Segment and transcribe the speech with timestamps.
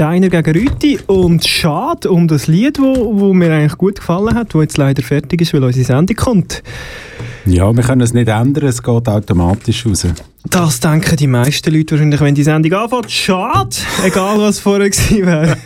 [0.00, 4.54] Steiner gegen Rüti und schade um das Lied, wo, wo mir eigentlich gut gefallen hat,
[4.54, 6.62] wo jetzt leider fertig ist, weil unsere Sendung kommt.
[7.44, 10.06] Ja, wir können es nicht ändern, es geht automatisch raus.
[10.48, 13.10] Das denken die meisten Leute wahrscheinlich, wenn die Sendung anfängt.
[13.10, 15.58] Schade, egal was vorher gewesen wäre.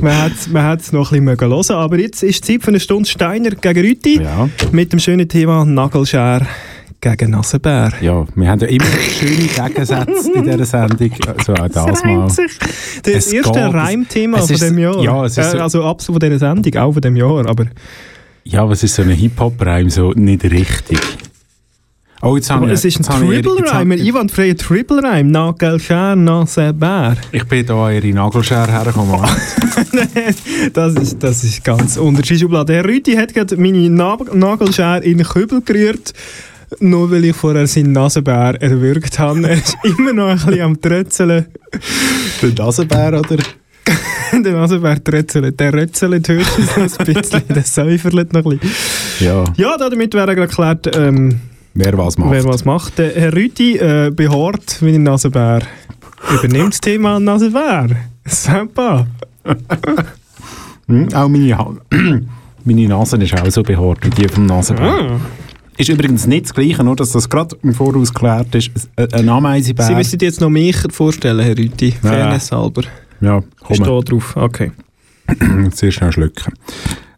[0.00, 0.30] man
[0.70, 3.78] hätte es noch ein bisschen hören aber jetzt ist Zeit für eine Stunde Steiner gegen
[3.86, 4.48] Rüti Ja.
[4.70, 6.46] mit dem schönen Thema Nagelschere
[7.02, 7.92] gegen Nasenbär.
[8.00, 12.30] Ja, wir haben ja immer schöne Gegensätze in dieser Sendung, also auch das mal.
[12.30, 12.52] sich.
[13.02, 15.02] Das Es erste geht- Reimthema es von dem Jahr.
[15.02, 17.44] ja, es ist so- äh, also absolut von dieser Sendung, auch von dem Jahr.
[17.48, 17.66] Aber
[18.44, 20.98] Ja, was ist so ein Hip-Hop-Reim so nicht richtig?
[22.24, 22.72] Oh, jetzt habe ich...
[22.74, 25.30] es ist ein jetzt habe ich- Triple jetzt Rhyme, habe- ein einwandfreier Triple Rhyme.
[25.32, 27.16] Nagelschere, Nasenbär.
[27.32, 29.20] Ich bin hier an ihre Nagelschere hergekommen.
[30.72, 32.48] das, ist, das ist ganz unterschiedlich.
[32.52, 36.12] Herr Rüti hat gerade meine Na Nagelschere in den Kübel gerührt.
[36.80, 39.46] Nur weil ich vorher seinen Nasenbär erwürgt habe.
[39.48, 41.46] Er ist immer noch ein bisschen am Trötzeln.
[42.42, 43.36] Der Nasenbär, oder?
[44.32, 45.58] Der Nasenbär trötzelt.
[45.60, 47.42] Der rötzelt höchstens ein bisschen.
[47.48, 49.26] Der säuferlet noch ein bisschen.
[49.26, 51.40] Ja, Ja, damit wäre geklärt, ähm,
[51.74, 52.30] wer was macht.
[52.30, 52.98] wer was macht.
[52.98, 55.60] Der Herr Rüti äh, behaart wie ein Nasenbär.
[56.32, 57.88] Übernimmt das Thema Nasenbär.
[58.24, 59.06] Sympa.
[60.86, 61.70] Hm, auch meine, ha
[62.64, 64.86] meine Nase ist auch so behaart wie die vom Nasenbär.
[64.86, 65.20] Ah.
[65.78, 68.70] Ist übrigens nicht das Gleiche, nur dass das gerade im Voraus geklärt ist.
[69.12, 69.86] Ein Ameisenbär...
[69.86, 71.94] Sie müssen jetzt noch mich vorstellen, Herr Rüti.
[72.02, 72.10] Ja.
[72.10, 72.82] Fairness halber.
[73.20, 73.76] Ja, Ich komm.
[73.76, 74.36] stehe drauf.
[74.36, 74.72] Okay.
[75.72, 76.52] Sehr schnell schlucken.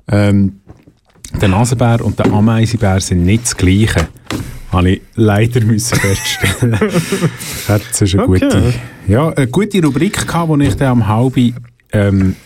[0.09, 0.61] Ähm,
[1.41, 4.07] der Nasenbär und der Ameisenbär sind nicht das Gleiche.
[4.71, 6.79] Habe ich leider müssen feststellen.
[7.67, 8.41] das ist eine Okay.
[8.41, 8.75] gute,
[9.09, 11.55] ja, eine gute Rubrik gehabt, die ich dann am halben
[11.93, 12.37] ähm,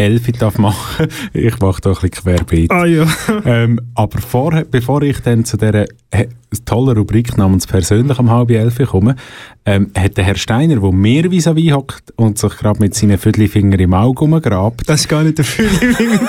[0.00, 1.06] elf darf machen.
[1.32, 2.70] Ich mache da ein bisschen querbeet.
[2.70, 3.06] Ah ja.
[3.44, 6.26] ähm, aber vorher, bevor ich dann zu dieser äh,
[6.64, 9.16] tollen Rubrik namens «Persönlich» am halb elf komme,
[9.64, 13.78] ähm, hat der Herr Steiner, der mir vis-à-vis hockt und sich gerade mit seinen Viertelfinger
[13.78, 16.20] im Auge rumgrabt, Das war gar nicht der Fühling.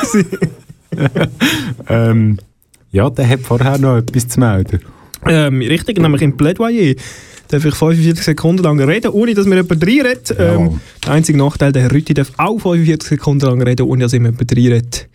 [1.89, 2.37] ähm,
[2.91, 4.81] ja, der hat vorher noch etwas zu melden.
[5.25, 6.95] ähm, richtig, nämlich im Plädoyer.
[7.51, 10.33] Darf ich 45 Sekunden lang reden, ohne dass mir jemand reinredet.
[10.39, 14.13] Ähm, der einzige Nachteil, der Herr Rüti darf auch 45 Sekunden lang reden, ohne dass
[14.13, 15.09] ihm jemand reinredet.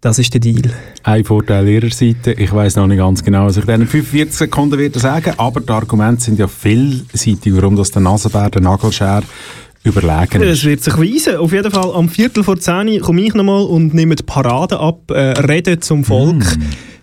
[0.00, 0.62] Das ist der Deal.
[1.02, 4.78] Ein Vorteil ihrer Seite, ich weiß noch nicht ganz genau, was ich in 45 Sekunden
[4.78, 9.24] werde sagen, aber die Argumente sind ja vielseitig, warum das der Nasenbär, der Nagelschere
[9.82, 10.64] überlegen ist.
[10.64, 11.36] wird sich weisen.
[11.36, 14.78] Auf jeden Fall am Viertel vor 10 Uhr komme ich nochmal und nehme die Parade
[14.78, 16.44] ab, äh, rede zum Volk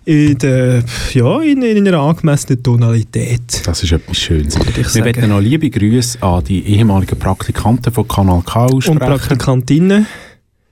[0.07, 3.61] in, der, ja, in, in einer angemessenen Tonalität.
[3.65, 4.57] Das ist etwas Schönes.
[4.95, 8.99] Wir möchten noch liebe Grüße an die ehemaligen Praktikanten von Kanal K Und aussprechen.
[8.99, 10.05] Praktikantinnen.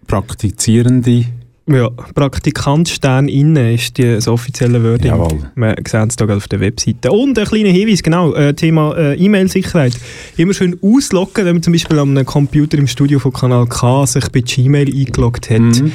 [0.08, 1.26] Praktizierende.
[1.68, 5.08] Ja, Praktikant Stern innen ist die, das offizielle Wording.
[5.12, 5.52] Jawohl.
[5.56, 7.12] Wir sehen es hier auf der Webseite.
[7.12, 9.98] Und ein kleiner Hinweis, genau, äh, Thema äh, E-Mail-Sicherheit.
[10.38, 14.06] Immer schön ausloggen, wenn man zum Beispiel an einem Computer im Studio von Kanal K
[14.06, 15.60] sich bei Gmail eingeloggt hat.
[15.60, 15.92] Mhm.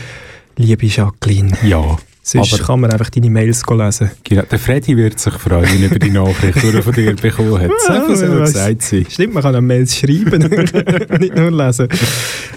[0.59, 1.97] Liebe Jacqueline, Ja.
[2.23, 4.11] Sonst Aber kann man einfach deine Mails lesen.
[4.25, 7.71] genau, der Freddy wird sich freuen über die Nachricht, die er von dir bekommen hat.
[7.87, 9.07] So soll gesagt sein.
[9.09, 10.39] Stimmt, man kann auch Mails schreiben,
[11.19, 11.89] nicht nur lesen.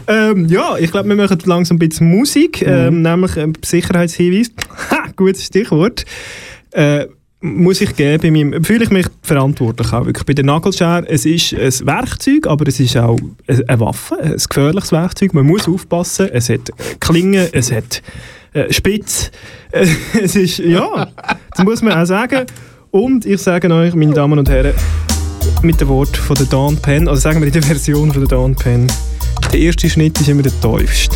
[0.08, 4.52] Ähm, ja, ich glaube, wir machen langsam ein bisschen Musik, ähm, nämlich ein Sicherheitshinweis.
[4.92, 6.06] Ha, gutes Stichwort.
[6.72, 7.08] Äh,
[7.44, 10.26] muss ich geben, bei meinem, fühle ich mich verantwortlich auch wirklich.
[10.26, 14.94] Bei der Nagelschere, es ist ein Werkzeug, aber es ist auch eine Waffe, ein gefährliches
[14.94, 15.34] Werkzeug.
[15.34, 18.02] Man muss aufpassen, es hat Klingen, es hat
[18.54, 19.32] äh, Spitz.
[19.72, 19.88] Äh,
[20.22, 21.08] es ist, ja,
[21.56, 22.46] das muss man auch sagen.
[22.92, 24.74] Und ich sage euch, meine Damen und Herren,
[25.62, 28.30] mit dem Wort von der Dawn Pen, also sagen wir in der Version von der
[28.30, 28.88] Dawn Pen,
[29.52, 31.16] der erste Schnitt ist immer der tiefste.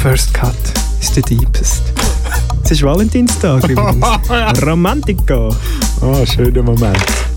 [0.00, 0.54] First Cut
[1.00, 1.82] ist der deepest.
[2.64, 4.06] Es ist Valentinstag übrigens.
[4.62, 5.48] Romantica.
[6.00, 7.29] Ah, schöner Moment.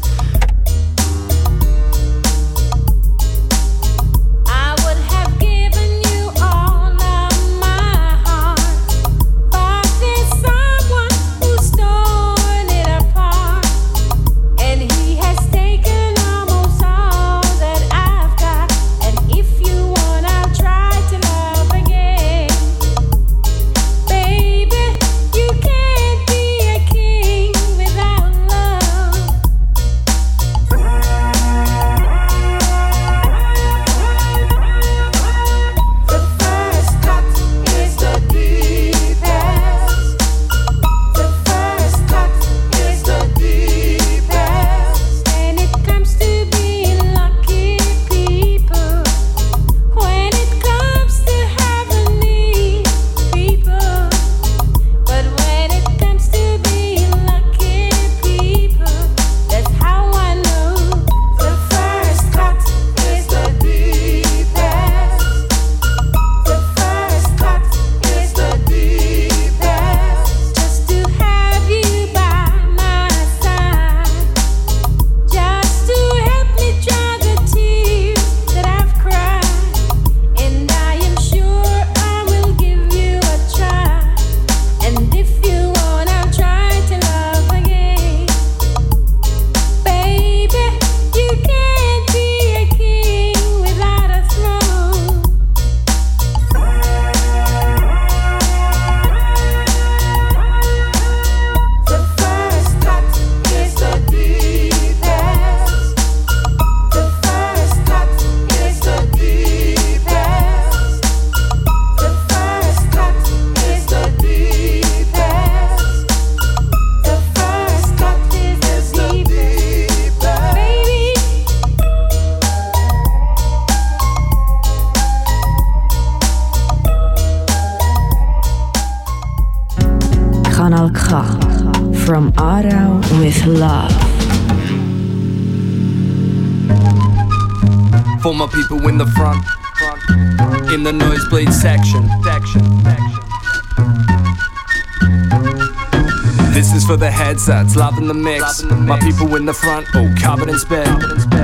[147.46, 148.64] The headsets, loving the mix.
[148.64, 150.86] My people in the front, oh, covered in spit.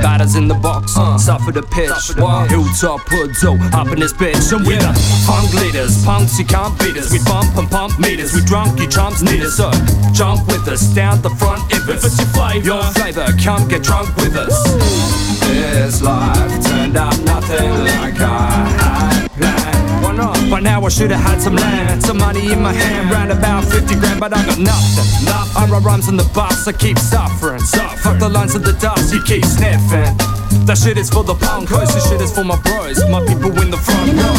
[0.02, 1.18] Batters in the box, uh.
[1.18, 1.90] suffer the pitch.
[2.50, 4.52] Hilltop hoods, oh, up in this bitch.
[4.54, 4.94] And we're the
[5.26, 7.12] punk leaders, punks, you can't beat us.
[7.12, 9.58] We bump and pump meters, we drunk, you chumps need us.
[9.58, 9.72] So
[10.14, 12.66] jump with us, down the front if it's your flavor.
[12.66, 14.56] Your flavor, come get drunk with us.
[15.48, 18.89] This life turned out nothing like I
[20.20, 20.52] Why not?
[20.52, 23.64] By now I should have had some land, some money in my hand, round about
[23.64, 25.08] 50 grand, but I got nothing.
[25.24, 25.56] Nothing.
[25.56, 27.62] I write rhymes on the bus, I keep suffering.
[27.62, 30.18] Fuck the lines of the dust, you keep sniffing.
[30.66, 33.72] That shit is for the punkos, this shit is for my bros, my people in
[33.72, 34.30] the front row.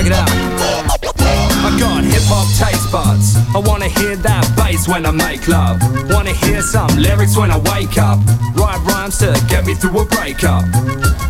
[0.00, 0.30] Check it out.
[1.60, 3.36] I got hip hop taste buds.
[3.54, 5.76] I wanna hear that bass when I make love.
[6.08, 8.18] Wanna hear some lyrics when I wake up.
[8.56, 10.64] Write rhymes to get me through a breakup.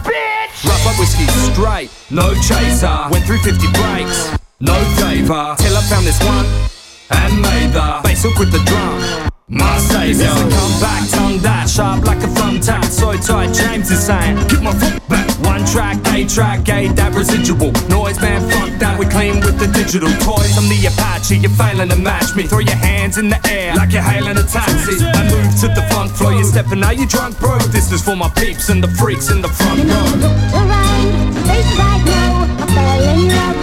[0.06, 0.54] Bitch!
[0.62, 2.94] Rough up whiskey straight, no chaser.
[3.10, 5.56] Went through 50 breaks, no favor.
[5.58, 6.46] Till I found this one
[7.10, 9.30] and made the bass hook with the drum.
[9.48, 10.30] My savior.
[10.30, 12.84] Come back, tongue that sharp like a thumbtack.
[12.84, 15.29] So tight, James is saying, get my foot back.
[15.42, 18.40] One track, A track, A that residual noise, man.
[18.50, 20.56] Fuck that, we clean with the digital toys.
[20.58, 22.44] I'm the Apache, you're failing to match me.
[22.44, 25.00] Throw your hands in the air like you're hailing a taxi.
[25.04, 27.58] I move to the funk floor, you're stepping out, you drunk, bro.
[27.72, 30.28] This is for my peeps and the freaks in the front You know, row.
[30.28, 31.08] looked around,
[31.48, 32.30] I know.
[32.72, 33.59] I in love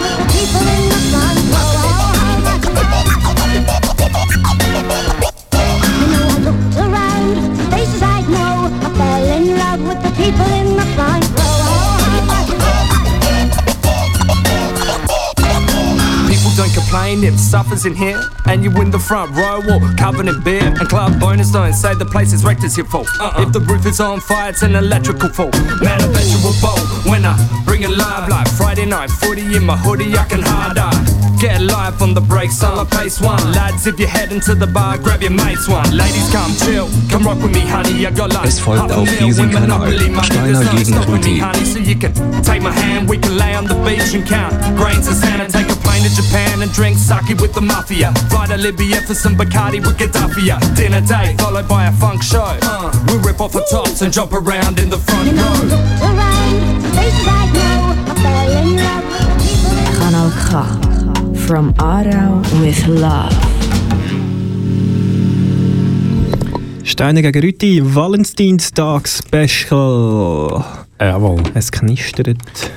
[16.88, 20.64] Complain if suffers in here and you in the front row or covered in beer
[20.64, 23.08] and club bonus don't say the place is wrecked as your fault.
[23.36, 25.52] If the roof is on fire, it's an electrical fault.
[25.82, 29.54] Man, I bet you a bowl when I bring it live like Friday night footy
[29.54, 30.16] in my hoodie.
[30.16, 31.18] I can hard eye.
[31.38, 33.52] Get live on the break, summer pace one.
[33.52, 35.94] Lads, if you're heading to the bar, grab your mates one.
[35.94, 38.06] Ladies, come chill, come rock with me, honey.
[38.06, 39.92] I got like Es folgt auf diesem Kanal
[40.24, 41.66] Steiner gegen Rüti.
[41.66, 43.08] so you can take my hand.
[43.10, 46.04] We can lay on the beach and count grains of sand and take a plane
[46.04, 48.12] to Japan and drink sake with the mafia.
[48.30, 50.50] Fly to Libya for some Bacardi with Gaddafi.
[50.76, 52.56] Dinner date followed by a funk show.
[53.08, 55.62] we rip off the tops and jump around in the front row.
[56.04, 56.18] in
[58.58, 58.76] in
[59.98, 60.48] Kanal K.
[61.46, 63.34] From Aarau with love.
[66.84, 70.64] Steine gegen Rüti, Valentinstag-Special.
[70.98, 71.42] Jawohl.
[71.54, 72.70] Es knistert.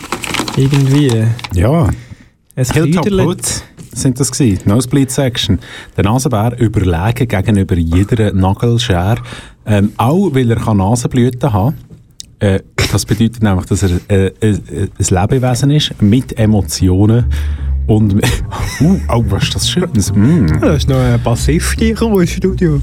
[0.56, 1.24] Irgendwie.
[1.54, 1.88] Ja,
[2.54, 3.26] Es Hilltop knistert.
[3.26, 4.62] Hoods sind das gewesen.
[4.66, 5.58] Nosebleed Section.
[5.96, 9.16] Der Nasenbär überlegen gegenüber jeder Nagelschere.
[9.66, 11.74] Ähm, auch weil er kann Nasenblüten haben
[12.38, 12.60] äh,
[12.92, 17.24] Das bedeutet nämlich, dass er äh, äh, äh, ein Lebewesen ist mit Emotionen
[17.86, 18.14] und
[18.80, 20.12] uh, oh, was ist das Schönes.
[20.14, 20.46] Mm.
[20.46, 22.80] Ja, Da ist noch ein Bassist gekommen ins Studio.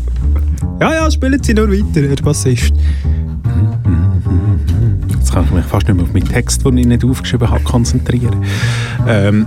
[0.79, 2.73] Ja, ja, spielen Sie nur weiter, Herr Bassist.
[5.31, 7.63] Jetzt kann ich mich fast nicht mehr auf meinen Text, den ich nicht aufgeschrieben habe,
[7.63, 8.35] konzentrieren.
[9.07, 9.45] Ähm,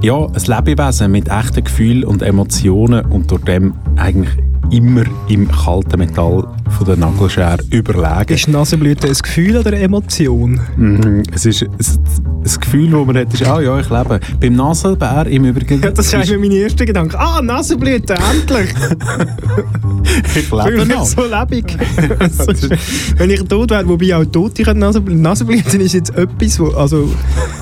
[0.00, 4.34] ja, ein Lebewesen mit echten Gefühlen und Emotionen und durch dem eigentlich
[4.70, 8.34] immer im kalten Metall von der Nagelschere überlegen.
[8.34, 10.60] Ist Nasenblüte ein Gefühl oder eine Emotion?
[10.76, 11.22] Mhm.
[11.32, 14.20] Es ist ein, ein Gefühl, das man hat, ist, ah ja, ich lebe.
[14.40, 17.18] Beim Nasenbär im Übrigen, Ja, das ist mein erster Gedanke.
[17.18, 18.68] Ah, Nasenblüte, endlich!
[20.34, 21.04] ich lebe noch.
[21.04, 21.76] so lebendig.
[23.18, 25.22] wenn ich tot wäre, wobei auch Tote können Nasenblüten.
[25.22, 27.08] Nasenblüten ist jetzt etwas, wo, also,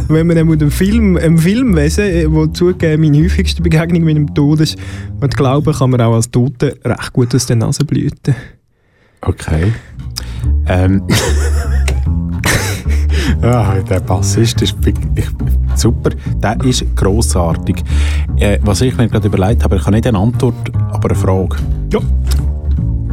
[0.09, 4.61] wenn man einem Film, einem Filmwesen, äh, wo zugegeben meine häufigste Begegnung mit dem Tod
[4.61, 4.77] ist,
[5.21, 8.35] und glauben kann man auch als Tote recht gut aus den Nasenblüten.
[9.21, 9.73] Okay.
[10.67, 11.03] Ähm.
[13.43, 14.77] ja, der Bassist ist
[15.75, 16.11] super.
[16.43, 17.77] Der ist grossartig.
[18.37, 20.55] Äh, was ich mir gerade überlegt habe, ich habe nicht eine Antwort,
[20.91, 21.57] aber eine Frage.
[21.93, 22.01] Ja.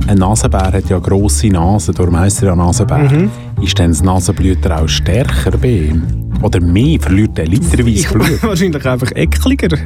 [0.08, 2.98] ein Nasenbär hat ja grosse Nase, darum heisst er ja Nasenbär.
[2.98, 3.32] Mhm.
[3.64, 6.04] Ist dann das Nasenblüter auch stärker bei ihm?
[6.42, 7.00] Oder mehr?
[7.00, 8.44] Verliert er literweise Ich Blut?
[8.44, 9.78] wahrscheinlich einfach ekliger.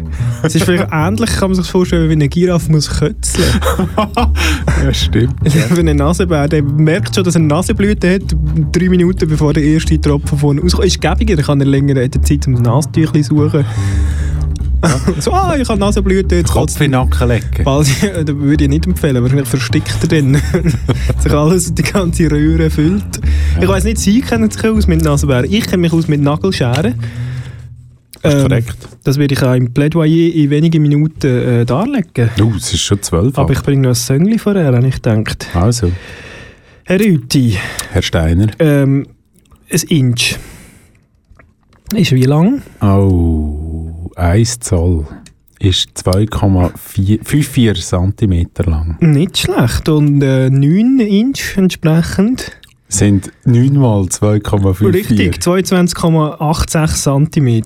[0.41, 3.47] Es ist vielleicht ähnlich, kann man sich vorstellen, wie eine Giraffe muss kötzeln.
[4.83, 5.35] ja, stimmt.
[5.51, 8.35] Für einen Nasenbär, der merkt schon, dass er eine Nasenblüte hat,
[8.71, 10.87] drei Minuten bevor der erste Tropfen von rauskommt.
[10.87, 13.23] Ist gäbiger, dann kann er länger Zeit um das Nasentüchli
[14.83, 15.21] suchen.
[15.21, 17.63] so, ah, ich habe Nasenblüte, jetzt Kopf in den Nacken legen.
[17.63, 17.87] Bald,
[18.27, 20.35] das würde ich nicht empfehlen, wahrscheinlich verstickt er dann.
[21.19, 23.19] sich alles, die ganze Röhre füllt.
[23.59, 25.51] Ich weiss nicht, Sie kennen sich aus mit Nasenbären.
[25.51, 26.95] Ich kenne mich aus mit Nagelscheren.
[28.21, 28.77] Das ist Ähm, korrekt.
[29.03, 32.29] Das werde ich auch im Plädoyer in wenigen Minuten äh, darlegen.
[32.41, 33.37] Uh, es ist schon zwölf.
[33.37, 35.47] Aber ich bringe noch ein Söngli vorher, habe ich gedacht.
[35.53, 35.91] Also,
[36.83, 37.57] Herr Rüti,
[37.91, 38.47] Herr Steiner.
[38.59, 39.05] ähm,
[39.71, 40.35] ein Inch.
[41.95, 42.61] Ist wie lang?
[42.81, 43.66] Oh,
[44.17, 45.05] 1 Zoll
[45.59, 48.97] ist 2,54 cm lang.
[48.99, 49.89] Nicht schlecht.
[49.89, 52.51] Und äh, 9 Inch entsprechend.
[52.89, 54.93] Sind 9 mal 2,54.
[54.93, 57.61] Richtig, 22,86 cm.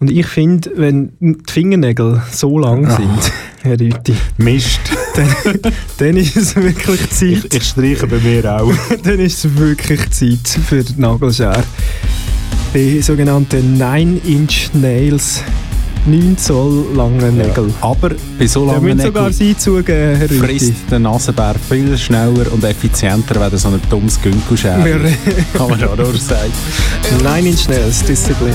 [0.00, 2.96] Und ich finde, wenn die Fingernägel so lang Ah.
[2.96, 4.78] sind, Herr Rüti, Mist.
[5.16, 5.28] dann,
[5.98, 7.52] dann ist es wirklich Zeit.
[7.52, 8.72] ich streiche bei mir auch.
[9.02, 11.64] dann ist es wirklich Zeit für die Nagelschere.
[12.74, 15.42] Die sogenannten 9-Inch-Nails.
[16.06, 17.72] 9 Zoll lange Nägel.
[17.80, 20.38] Aber bei so Ja, langen müssen sogar Nägeln Sie zugeben, Herr Rüti.
[20.38, 25.10] frisst der Nasenbär viel schneller und effizienter, wenn er so ein dummes Günkelschere
[25.54, 26.52] Kann man auch nur sagen.
[27.24, 28.54] 9-Inch-Nails, Disziplin.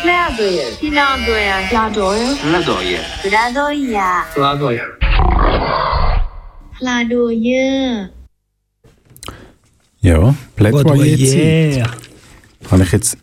[0.00, 0.70] Plädoyer.
[2.42, 3.00] Plädoyer.
[3.22, 4.06] Plädoyer.
[4.36, 4.86] Plädoyer.
[6.78, 8.08] Plädoyer.
[10.00, 11.90] Ja, Plädoyer-Zeit.
[12.70, 13.18] Habe ich jetzt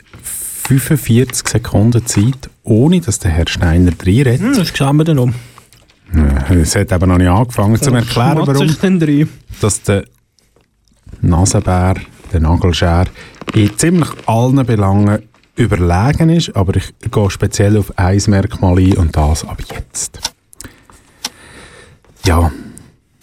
[0.68, 4.42] 45 Sekunden Zeit, ohne dass der Herr Steiner reinredet.
[4.42, 5.34] Hm, das schauen wir dann um.
[6.50, 8.76] Es hat eben noch nicht angefangen, zum erklären, warum
[9.62, 10.04] dass der
[11.24, 11.96] Nasenbär,
[12.32, 13.06] der Nagelschär,
[13.54, 15.24] in ziemlich allen Belangen
[15.56, 20.20] überlegen ist, aber ich gehe speziell auf ein Merkmal ein und das ab jetzt.
[22.26, 22.52] Ja,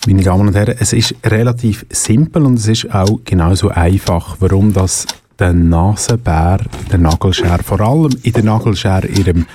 [0.06, 4.72] meine Damen und Herren, es ist relativ simpel und es ist auch genauso einfach, warum
[4.72, 5.06] das
[5.38, 9.46] der Nasenbär, der Nagelschär, vor allem in der Nagelschär ihrem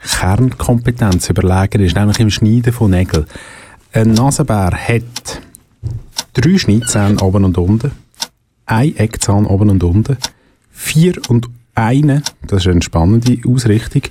[0.00, 3.26] Kernkompetenz überlegen ist, nämlich im Schneiden von Nägeln.
[3.92, 5.40] Ein Nasenbär hat
[6.34, 7.92] drei Schneidzähne oben und unten,
[8.66, 10.18] ein Eckzahn oben und unten,
[10.70, 14.02] vier und eine, das ist eine spannende Ausrichtung,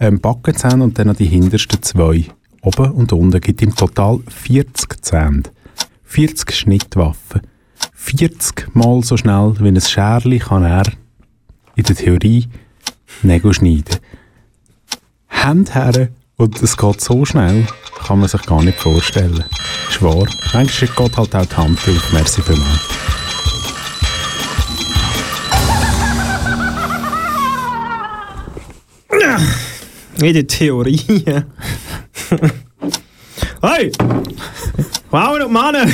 [0.00, 2.26] ähm, Backenzähne und dann noch die hintersten zwei.
[2.62, 5.44] Oben und unten gibt im Total 40 Zähne.
[6.04, 7.42] 40 Schnittwaffen.
[7.94, 10.84] 40 Mal so schnell wie ein Scherli kann er
[11.76, 12.48] in der Theorie
[13.22, 13.96] Nägel schneiden.
[15.28, 15.74] Hand
[16.36, 17.66] und es geht so schnell,
[18.06, 19.44] kann man sich gar nicht vorstellen.
[19.88, 20.26] Ist wahr.
[20.52, 22.12] Manchmal geht halt auch die Hand drauf.
[22.12, 22.80] Merci vielmals.
[30.22, 31.24] In der Theorie.
[33.62, 33.92] hey!
[35.10, 35.86] Frauen und Männer!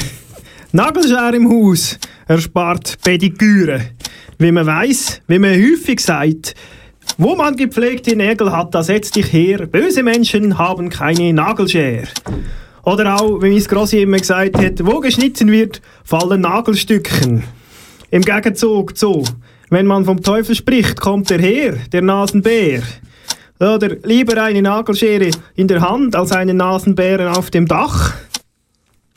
[0.70, 3.90] Nagelschere im Haus erspart Pediküre.
[4.38, 6.54] Wie man weiß, wie man häufig sagt,
[7.18, 9.66] wo man gepflegte Nägel hat, da setz dich her.
[9.66, 12.08] Böse Menschen haben keine Nagelschere.
[12.84, 17.44] Oder auch, wie mein Grossi immer gesagt hat, wo geschnitten wird, fallen Nagelstücken.
[18.10, 19.24] Im Gegenzug zu,
[19.70, 22.82] wenn man vom Teufel spricht, kommt er her, der Nasenbär.
[23.60, 28.12] Oder lieber eine Nagelschere in der Hand als einen Nasenbären auf dem Dach.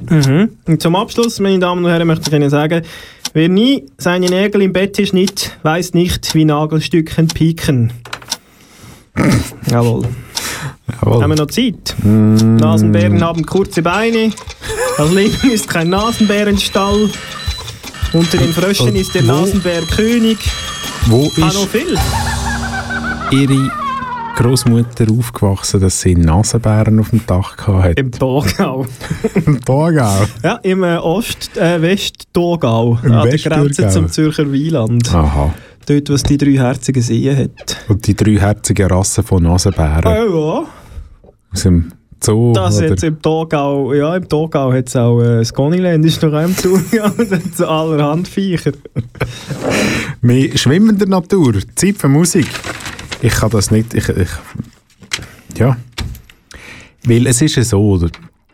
[0.09, 0.57] Mhm.
[0.67, 2.83] Und zum Abschluss, meine Damen und Herren, möchte ich Ihnen sagen,
[3.35, 7.93] wer nie seine Nägel im Bett schnitt, weiß nicht, wie Nagelstücken pieken.
[9.69, 10.07] Jawohl.
[11.01, 11.95] Haben wir noch Zeit?
[12.03, 14.31] Nasenbären haben kurze Beine.
[14.97, 17.09] Das Leben ist kein Nasenbärenstall.
[18.13, 20.37] Unter den Fröschen Und ist der Nasenbär König.
[21.07, 21.97] Wo ist noch viel.
[23.31, 23.84] Ihre
[24.35, 27.91] Großmutter aufgewachsen, dass sie Nasenbären auf dem Dach hatte?
[27.91, 28.85] Im Thurgau.
[29.45, 30.25] Im Thurgau.
[30.43, 31.79] Ja, im äh, Ost-, äh.
[33.03, 33.39] Im An der.
[33.39, 35.13] Grenze zum Zürcher Wieland.
[35.13, 35.53] Aha.
[35.87, 37.77] Dort, was die dreiherzigen Seen hat.
[37.87, 40.63] Und die dreiherzigen Rassen von Nasenbären Ah, ja.
[41.53, 42.51] aus dem Zoo?
[42.53, 42.89] Das oder?
[42.89, 46.53] jetzt im Thurgau, ja, im Thurgau hat es auch, äh, das Goniland ist noch im
[46.55, 48.71] hat es allerhand Viecher.
[50.21, 51.53] Wir schwimmen in der Natur.
[51.75, 52.47] Zeit für Musik.
[53.25, 53.95] Ich kann das nicht.
[53.95, 54.29] Ich, ich,
[55.57, 55.75] ja.
[57.05, 58.09] Weil es ist ja so, oder?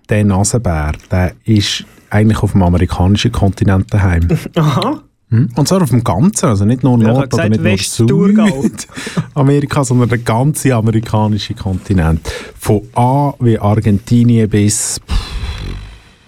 [0.08, 4.30] Der Nasenbär, der ist eigentlich auf dem amerikanischen Kontinent daheim.
[4.56, 5.02] Aha.
[5.30, 5.50] Hm?
[5.56, 8.64] Und zwar auf dem Ganzen, also nicht nur Nord- oder nicht nur West-Thurgau.
[9.34, 12.22] Amerika, sondern der ganze amerikanische Kontinent.
[12.58, 15.02] Von A wie Argentinien bis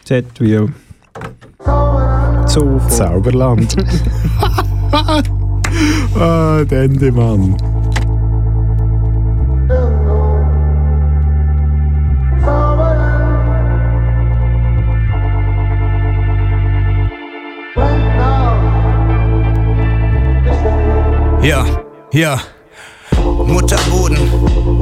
[0.04, 0.68] Z wie.
[2.90, 3.74] Zauberland.
[6.20, 7.56] ah, Dendemann.
[21.44, 21.66] Ja,
[22.14, 22.40] ja.
[23.46, 24.18] Mutterboden,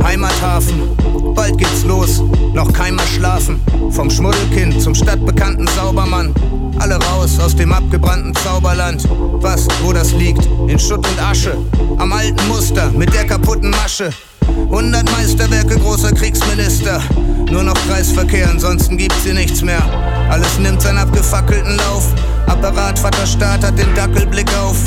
[0.03, 0.95] Heimathafen,
[1.33, 2.21] bald geht's los,
[2.53, 3.59] noch kein Mal schlafen.
[3.89, 6.35] Vom Schmuddelkind zum stadtbekannten Saubermann.
[6.77, 9.03] Alle raus aus dem abgebrannten Zauberland.
[9.09, 10.47] Was, wo das liegt?
[10.67, 11.57] In Schutt und Asche.
[11.97, 14.11] Am alten Muster mit der kaputten Masche.
[14.47, 17.01] 100 Meisterwerke großer Kriegsminister.
[17.49, 19.81] Nur noch Kreisverkehr, ansonsten gibt's hier nichts mehr.
[20.29, 22.13] Alles nimmt seinen abgefackelten Lauf.
[22.45, 24.77] Apparat, Vater Staat hat den Dackelblick auf.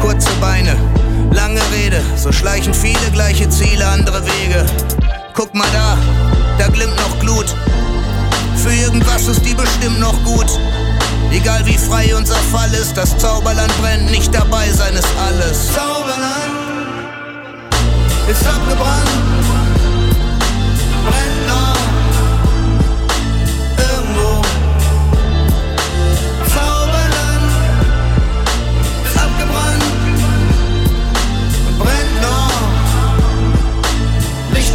[0.00, 0.76] Kurze Beine,
[1.32, 4.64] lange Rede, so schleichen viele gleiche Ziele, andere Wege.
[5.34, 5.96] Guck mal da,
[6.58, 7.54] da glimmt noch Glut.
[8.56, 10.46] Für irgendwas ist die bestimmt noch gut.
[11.30, 15.72] Egal wie frei unser Fall ist, das Zauberland brennt, nicht dabei sein ist alles.
[15.72, 16.56] Zauberland
[18.28, 19.10] ist abgebrannt,
[21.04, 21.35] brennt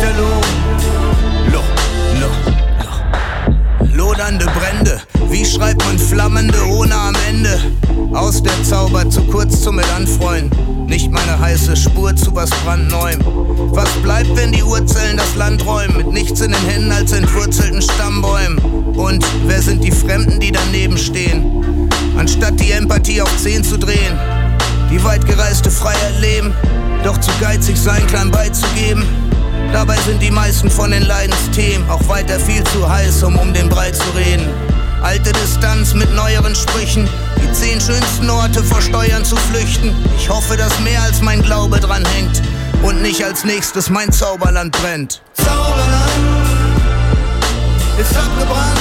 [0.02, 0.42] Lichterloh,
[1.52, 1.64] Loch,
[2.20, 3.96] Loch, Loch.
[3.96, 7.60] Lodernde Brände, wie schreibt man flammende ohne am Ende?
[8.12, 10.50] Aus der Zauber zu kurz zum mit anfreuen.
[10.88, 13.20] Nicht meine heiße Spur zu was brandneuem.
[13.74, 15.98] Was bleibt, wenn die Urzellen das Land räumen?
[15.98, 18.58] Mit nichts in den Händen als entwurzelten Stammbäumen.
[18.96, 21.90] Und wer sind die Fremden, die daneben stehen?
[22.18, 24.18] Anstatt die Empathie auf 10 zu drehen.
[24.90, 26.56] Die weit gereiste Freiheit leben,
[27.04, 29.06] doch zu geizig sein, klein beizugeben.
[29.72, 33.70] Dabei sind die meisten von den Leidensthemen auch weiter viel zu heiß, um um den
[33.70, 34.48] Brei zu reden.
[35.02, 37.08] Alte Distanz mit neueren Sprüchen,
[37.38, 39.96] die zehn schönsten Orte vor Steuern zu flüchten.
[40.18, 42.42] Ich hoffe, dass mehr als mein Glaube dran hängt
[42.84, 45.22] und nicht als nächstes mein Zauberland brennt.
[45.34, 46.12] Zauberland
[47.98, 48.80] ist abgebrannt,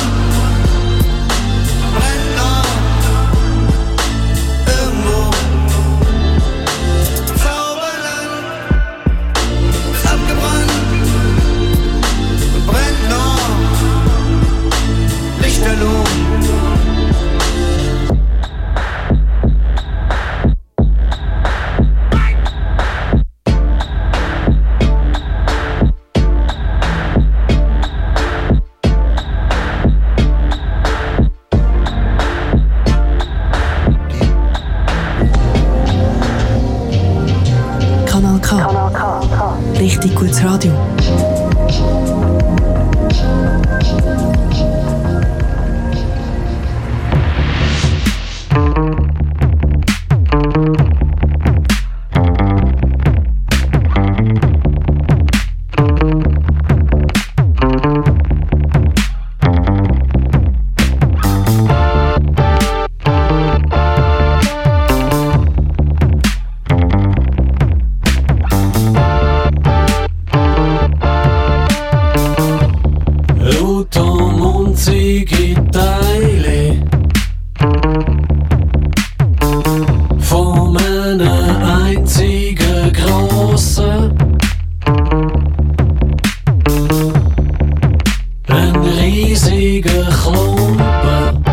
[88.60, 91.49] Ein riesiger Klumpen.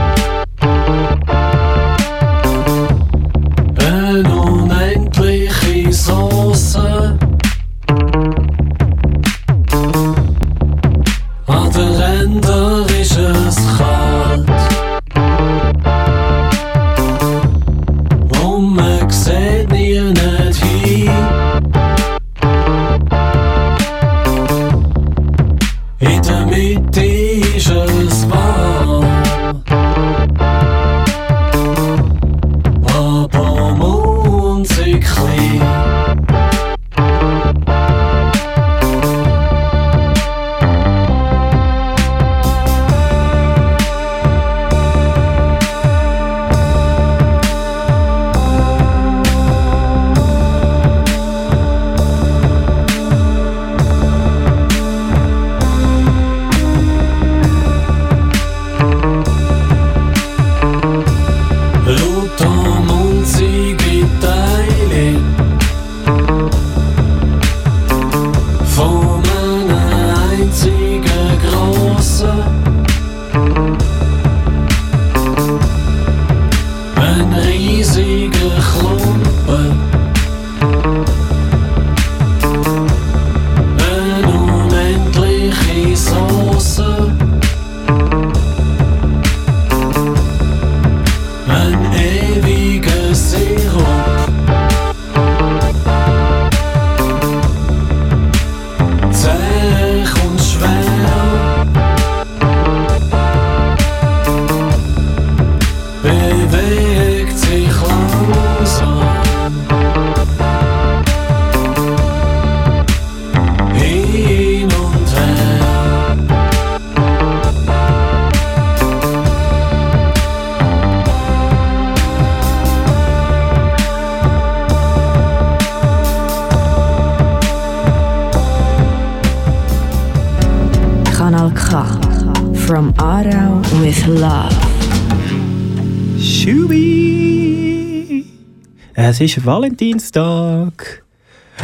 [139.09, 141.01] Es ist Valentinstag.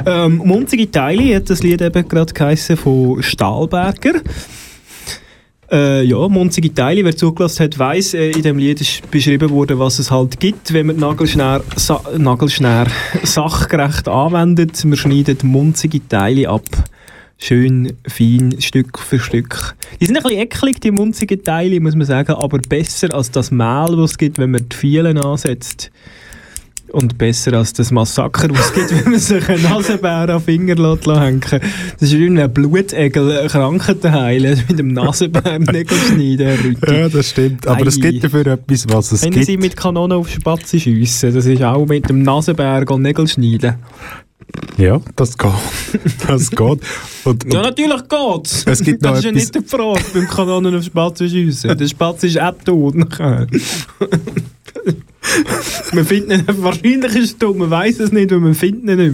[0.06, 4.22] Ähm, Munzige Teile hat das Lied eben gerade von Stahlberger.
[5.70, 9.78] Äh, ja, Munzige Teile, wer zugelassen hat, weiss, äh, in dem Lied ist beschrieben worden,
[9.78, 12.88] was es halt gibt, wenn man Nagelschnär, Sa Nagelschnär
[13.24, 14.82] sachgerecht anwendet.
[14.86, 16.64] Man schneidet munzige Teile ab.
[17.38, 19.76] Schön, fein, Stück für Stück.
[20.00, 23.52] Die sind ein bisschen eklig, die munzigen Teile, muss man sagen, aber besser als das
[23.52, 25.92] Mehl, das es gibt, wenn man die Fielen ansetzt.
[26.94, 31.42] Und besser als das Massaker, es gibt, wenn man sich einen Nasenbär an Finger hängen
[31.42, 31.62] Das
[32.00, 36.78] ist wie ein Blutegel, Krankheiten heilen, mit dem Nasenbär Nägel schneiden.
[36.88, 37.68] Ja, das stimmt.
[37.68, 38.12] Aber es Ei.
[38.12, 39.48] gibt dafür etwas, was es Wenn gibt.
[39.48, 43.74] sie mit Kanonen auf Spatzen schiessen, das ist auch mit dem Nasenbär Nägel schneiden.
[44.78, 45.52] Ja, das geht.
[46.28, 46.60] Das geht.
[46.60, 48.66] Und, Ja, und natürlich geht's.
[48.68, 51.76] Es gibt das ist ja nicht die Frage beim Kanonen auf Spatzen schiessen.
[51.76, 52.94] Der Spatz ist auch tot.
[55.94, 59.14] Man findet ihn, wahrscheinlich ist es dumm, man weiß es nicht, weil man findet ihn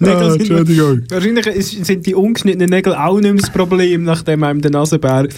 [0.00, 0.16] mehr.
[0.16, 1.02] Ah, sind- Entschuldigung.
[1.10, 5.28] Wahrscheinlich ist, sind die ungeschnittenen Nägel auch nicht mehr das Problem, nachdem einem der Nasenbär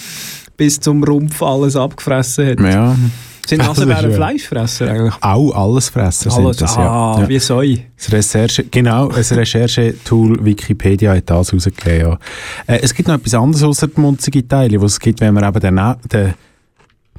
[0.56, 2.60] bis zum Rumpf alles abgefressen hat.
[2.60, 2.96] ja,
[3.46, 5.14] Sind Nasenbären Fleischfresser eigentlich?
[5.22, 7.22] auch Allesfresser Alles, sind das, ah, ja.
[7.22, 7.28] ja.
[7.28, 7.76] wie Säu.
[7.96, 12.18] Das Recherche, genau, ein Recherchetool Wikipedia hat das rausgegeben, ja.
[12.66, 15.44] Äh, es gibt noch etwas anderes außer die munzige Teile, was es gibt, wenn man
[15.44, 15.80] eben den,
[16.12, 16.34] den,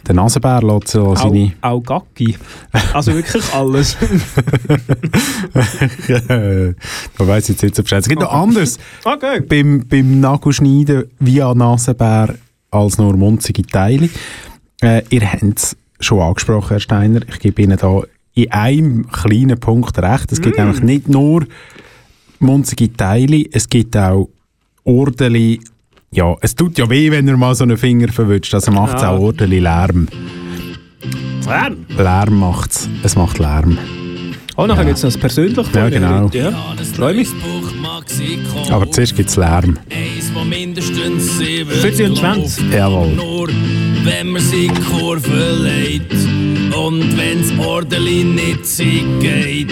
[0.08, 1.54] den Nasenbär lässt, so Auch, seine...
[1.62, 2.36] auch Gacki.
[2.94, 3.98] Also wirklich alles.
[7.18, 8.02] Man weiß jetzt nicht so Bescheid.
[8.02, 8.80] Es gibt noch anderes.
[9.04, 9.42] Okay.
[9.42, 12.36] beim, beim Nagelschneiden via Nasenbär
[12.72, 14.10] als nur munzige Teile.
[14.82, 17.22] Äh, ihr habt es schon angesprochen, Herr Steiner.
[17.28, 18.02] Ich gebe Ihnen da
[18.34, 20.32] in einem kleinen Punkt recht.
[20.32, 20.62] Es gibt Mm.
[20.62, 21.46] nämlich nicht nur
[22.40, 24.30] munzige Teile, es gibt auch
[24.86, 25.62] ordentlich.
[26.12, 28.54] Ja, es tut ja weh, wenn ihr mal so einen Finger verwünscht.
[28.54, 29.12] Also macht es Ja.
[29.12, 30.08] auch ordentlich Lärm.
[31.46, 31.86] Lärm.
[31.98, 32.90] Lärm macht es.
[33.04, 33.78] Es macht Lärm.
[34.58, 35.64] Oh, nachher gibt es noch das Persönliche.
[35.74, 36.30] Ja, genau.
[36.34, 36.52] Ja,
[36.96, 37.30] freue mich.
[38.72, 39.78] Aber zuerst gibt es Lärm.
[39.90, 42.74] Eins, wo mindestens sieben 40 und 20.
[42.74, 43.14] Jawohl.
[43.16, 43.48] Nur
[44.04, 46.12] wenn man sie Kurve legt
[46.76, 49.72] und wenn's ordentlich nicht sie geht,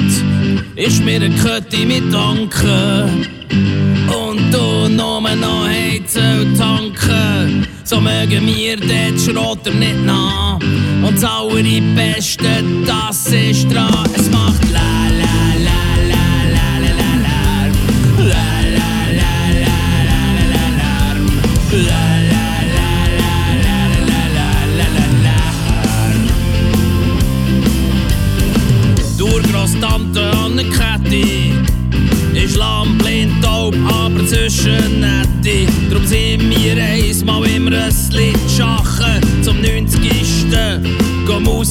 [0.76, 5.68] ist mir eine Kette mit Danken und du nur noch
[6.08, 7.68] Benzin tanken.
[7.84, 10.60] So mögen wir den Schrotter nicht nach.
[11.02, 14.10] Und das allerbeste, das ist dran.
[14.16, 15.07] Es macht la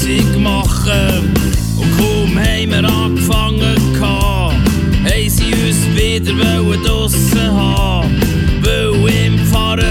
[0.06, 1.34] Musik machen.
[1.76, 6.32] Und kaum haben wir angefangen, haben sie uns wieder
[6.84, 8.16] draussen haben.
[8.62, 9.82] Weil im Pfarrer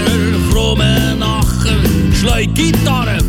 [0.49, 1.75] krummen Nacher
[2.13, 3.24] schlägt Gitarre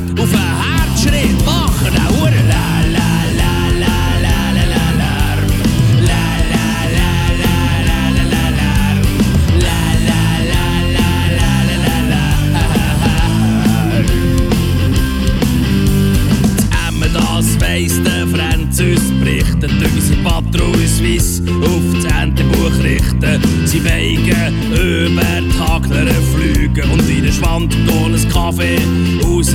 [27.57, 28.77] Und ohne Kaffee,
[29.25, 29.55] raus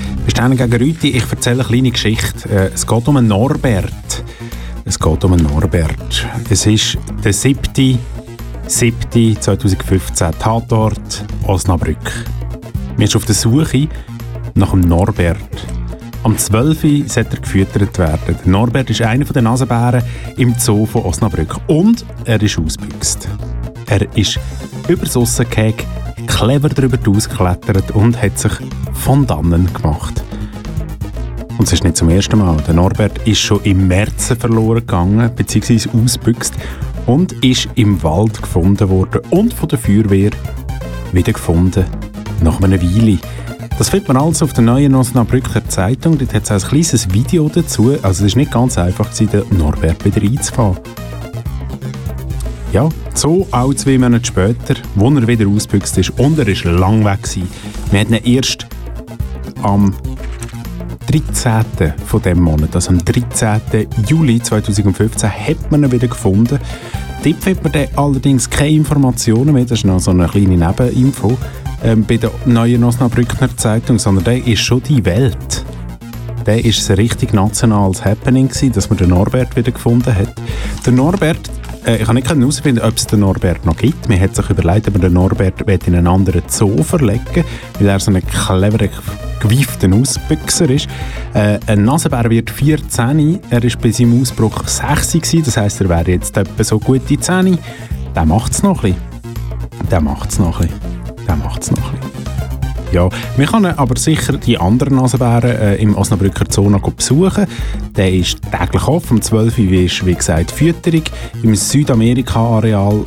[0.25, 2.49] Bestehen gegen Rüti, ich erzähle eine kleine Geschichte.
[2.49, 4.23] Äh, Es geht um einen Norbert.
[4.85, 6.27] Es geht um einen Norbert.
[6.49, 7.97] Es ist der 7.
[8.67, 9.41] 7.
[9.41, 11.97] 2015, Tatort Osnabrück.
[12.97, 13.87] Wir sind auf der Suche
[14.53, 15.37] nach dem Norbert.
[16.23, 16.83] Am 12.
[16.83, 18.19] Uhr sollte er gefüttert werden.
[18.43, 20.03] Der Norbert ist einer der Nasenbären
[20.37, 21.55] im Zoo von Osnabrück.
[21.67, 23.27] Und er ist ausgebüxt.
[23.87, 24.39] Er ist
[24.87, 25.83] über das Aussengehege
[26.27, 28.51] clever darüber ausgeklettert und hat sich
[28.93, 30.23] von dannen gemacht.
[31.57, 32.57] Und es ist nicht zum ersten Mal.
[32.65, 36.53] Der Norbert ist schon im März verloren gegangen, beziehungsweise ausgebüxt
[37.05, 40.31] und ist im Wald gefunden worden und von der Feuerwehr
[41.11, 41.85] wieder gefunden,
[42.41, 43.19] nach einer Weile.
[43.77, 46.17] Das findet man alles auf der neuen Osnabrücker Zeitung.
[46.17, 47.97] Dort hat es ein kleines Video dazu.
[48.01, 50.77] Also es ist nicht ganz einfach, den Norbert wieder einzufahren.
[52.71, 57.03] Ja, so auch zwei Monate später, wo er wieder ausgebüxt ist und er ist lang
[57.05, 57.47] weg gewesen.
[57.91, 58.67] Wir hatten ihn erst
[59.63, 59.93] am
[61.07, 61.93] 13.
[62.05, 63.87] von dem Monat, also am 13.
[64.07, 66.59] Juli 2015, hat man ihn wieder gefunden.
[67.23, 71.37] Dort findet man allerdings keine Informationen mehr, das ist noch so eine kleine Nebeninfo
[71.83, 75.65] ähm, bei der neuen Osnabrücker Zeitung, sondern der ist schon die Welt.
[76.45, 80.33] Der ist ein richtig nationales Happening gewesen, dass man den Norbert wieder gefunden hat.
[80.85, 81.51] Der Norbert,
[81.85, 84.07] äh, ich kann nicht herausfinden, ob es den Norbert noch gibt.
[84.09, 87.43] Man hat sich überlegt, ob den Norbert in einen anderen Zoo verlegen
[87.79, 88.89] weil er so ein cleverer,
[89.39, 90.87] gewiefter Ausbüchser ist.
[91.33, 95.89] Äh, ein Nasenbär wird 14, er war bei seinem Ausbruch 6 gewesen, das heisst, er
[95.89, 97.57] wäre jetzt etwa so gute 10.
[98.15, 99.89] Der macht es noch ein bisschen.
[99.89, 101.25] Der macht es noch ein bisschen.
[101.27, 102.10] Der macht es noch ein bisschen.
[102.91, 107.45] Ja, man kann aber sicher die anderen Nasenbären äh, im Osnabrücker Zoo noch besuchen.
[107.95, 109.17] Der ist täglich offen.
[109.17, 111.03] Um 12 Uhr ist, wie gesagt, Fütterung.
[111.43, 113.05] Im Südamerika-Areal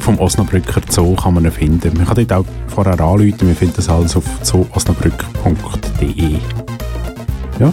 [0.00, 1.96] vom Osnabrücker Zoo kann man ihn finden.
[1.96, 3.48] Man kann dort auch vorher anrufen.
[3.48, 6.38] Wir finden das alles auf zooosnabrück.de.
[7.58, 7.72] Ja,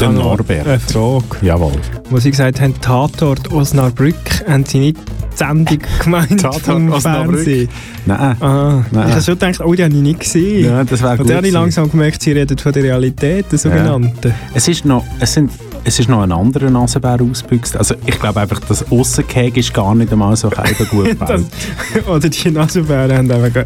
[0.00, 0.66] der Norbert.
[0.66, 1.24] Eine Frage.
[1.42, 1.72] Jawohl.
[2.10, 4.98] Wo Sie gesagt haben, Tatort Osnabrück, haben Sie nicht
[5.36, 7.00] Sendung gemeint vom?
[7.00, 7.68] Fernsehen?
[8.06, 8.36] Nein.
[8.40, 9.08] Ah, Nein.
[9.08, 10.64] Ich habe schon gedacht, oh, die habe ich nicht gesehen.
[10.66, 13.46] Ja, das wäre Und gut dann habe ich langsam gemerkt, Sie reden von der Realität,
[13.50, 14.34] der sogenannten.
[14.54, 15.50] Es ist noch, es sind,
[15.84, 17.76] es ist noch ein anderer Nasenbär ausgebüxt.
[17.76, 21.26] Also ich glaube einfach, das Aussengehege ist gar nicht einmal so gut gebaut.
[21.26, 23.64] Das, oder die Nasenbären haben einfach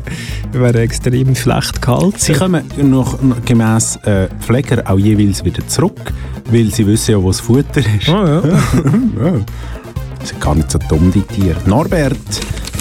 [0.53, 2.15] werden extrem schlecht gehalten.
[2.17, 6.13] Sie kommen noch, gemäss äh, Pfleger auch jeweils wieder zurück,
[6.51, 8.07] weil sie wissen ja, wo das Futter ist.
[8.09, 8.43] Ja.
[8.43, 8.43] ja.
[10.23, 11.59] Sind gar nicht so dumm, die Tiere.
[11.67, 12.17] Norbert,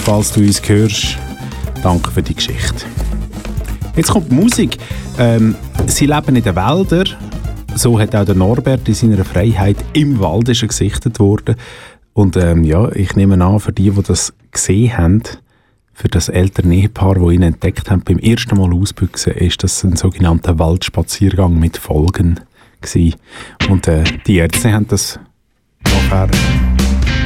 [0.04, 1.16] falls du uns hörst,
[1.82, 2.84] danke für die Geschichte.
[3.96, 4.76] Jetzt kommt die Musik.
[5.18, 5.54] Ähm,
[5.86, 7.08] sie leben in den Wäldern.
[7.74, 11.56] So hat auch der Norbert in seiner Freiheit im Wald ist gesichtet worden.
[12.12, 15.22] Und ähm, ja, ich nehme an, für die, die das gesehen haben,
[15.92, 19.96] für das ältere Ehepaar, das ihn entdeckt haben, beim ersten Mal ausbüchsen, ist das ein
[19.96, 22.40] sogenannter Waldspaziergang mit Folgen
[22.80, 23.16] gewesen.
[23.68, 25.18] Und äh, die Ärzte haben das
[25.84, 26.28] nachher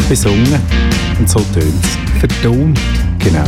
[0.08, 0.60] besungen
[1.18, 2.20] und so tönt es.
[2.20, 2.78] Vertont.
[3.18, 3.44] Genau.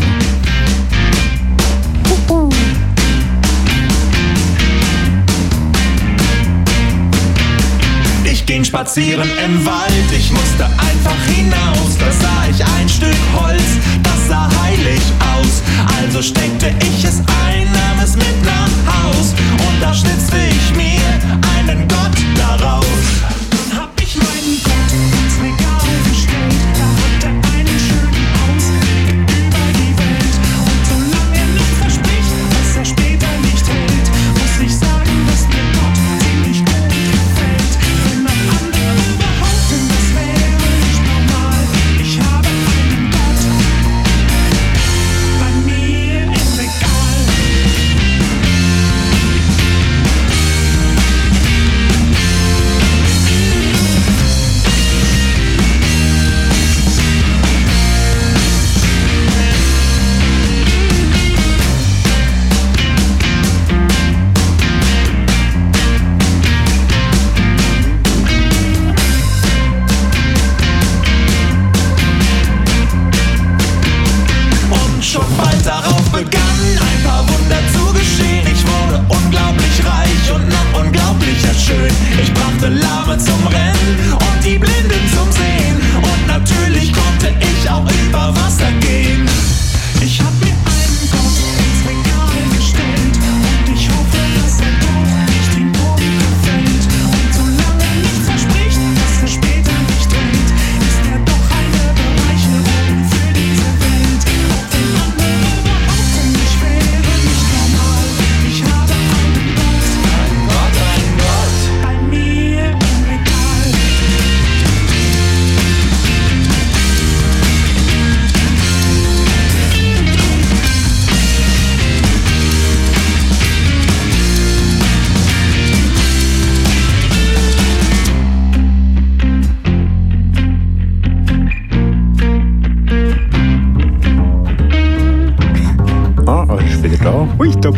[8.24, 11.96] Ich ging spazieren im Wald, ich musste einfach hinaus.
[11.98, 13.62] Da sah ich ein Stück Holz,
[14.02, 15.02] das sah heilig
[15.34, 15.62] aus.
[16.00, 16.85] Also steckte ich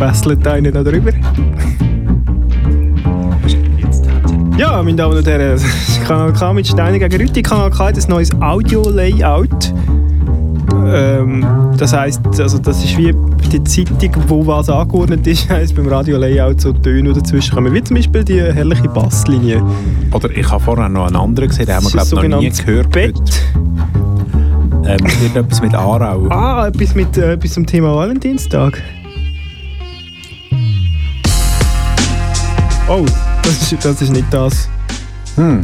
[0.09, 1.11] Da bässelt einer noch drüber.
[4.57, 7.43] Ja, meine Damen und Herren, das ist Kanal K mit Steine gegen Rütti.
[7.43, 9.75] Kanal K hat ein neues Audio-Layout.
[10.87, 11.47] Ähm,
[11.77, 13.15] das heisst, also das ist wie
[13.53, 17.75] die Zeitung, wo was angeordnet ist, heisst beim Radio-Layout so Töne, dazwischen kommen.
[17.75, 19.63] Wie zum Beispiel die herrliche Basslinie.
[20.13, 22.51] Oder ich habe vorher noch einen anderen gesehen, den haben wir glaube ich noch nie
[22.51, 22.91] gehört.
[22.93, 23.21] Bett.
[24.87, 26.29] Ähm, wird etwas mit Aarau.
[26.31, 28.83] Ah, etwas, mit, äh, etwas zum Thema Valentinstag.
[32.91, 33.05] Oh,
[33.43, 34.67] das ist, das ist nicht das.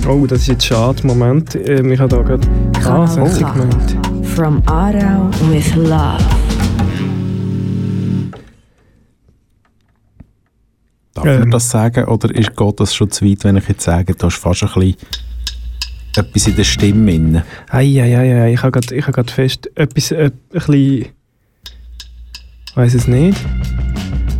[0.07, 1.07] Oh, das ist jetzt schade.
[1.07, 2.47] Moment, ähm, ich habe da gerade...
[2.77, 3.53] Ah, Kanal 60 K.
[3.53, 4.27] gemeint.
[4.27, 6.22] From Aarau with love.
[11.14, 11.41] Darf Ähm.
[11.41, 14.27] man das sagen oder ist, geht das schon zu weit, wenn ich jetzt sage, da
[14.27, 14.97] ist fast ein bisschen
[16.16, 17.43] etwas in der Stimme drin?
[17.70, 21.07] Eieiei, ich habe gerade ich hab fest etwas, äh, ein bisschen...
[22.68, 23.39] Ich weiss es nicht.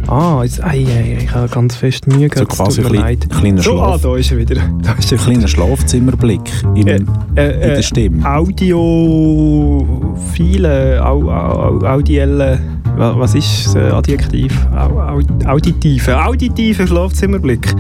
[0.07, 2.53] Ah, jetzt, eieiei, ich habe ganz fest Mühe So gehabt.
[2.53, 3.27] es quasi tut ein mir leid.
[3.31, 4.03] kleiner so, ah, Schlaf.
[4.03, 4.57] da ist er wieder.
[4.83, 6.41] Da ist er Ein kleiner Schlafzimmerblick
[6.75, 8.25] in, Äh, in äh, der Stimme.
[8.25, 12.61] Audio, viele, au, au, audielle
[12.97, 14.57] Wa- Was ist das äh, Adjektiv?
[14.77, 16.17] Au, au, auditive.
[16.25, 17.75] Auditive Schlafzimmerblick.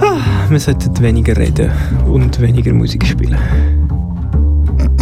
[0.00, 0.18] Ah,
[0.50, 1.70] wir sollten weniger reden
[2.06, 3.36] und weniger Musik spielen.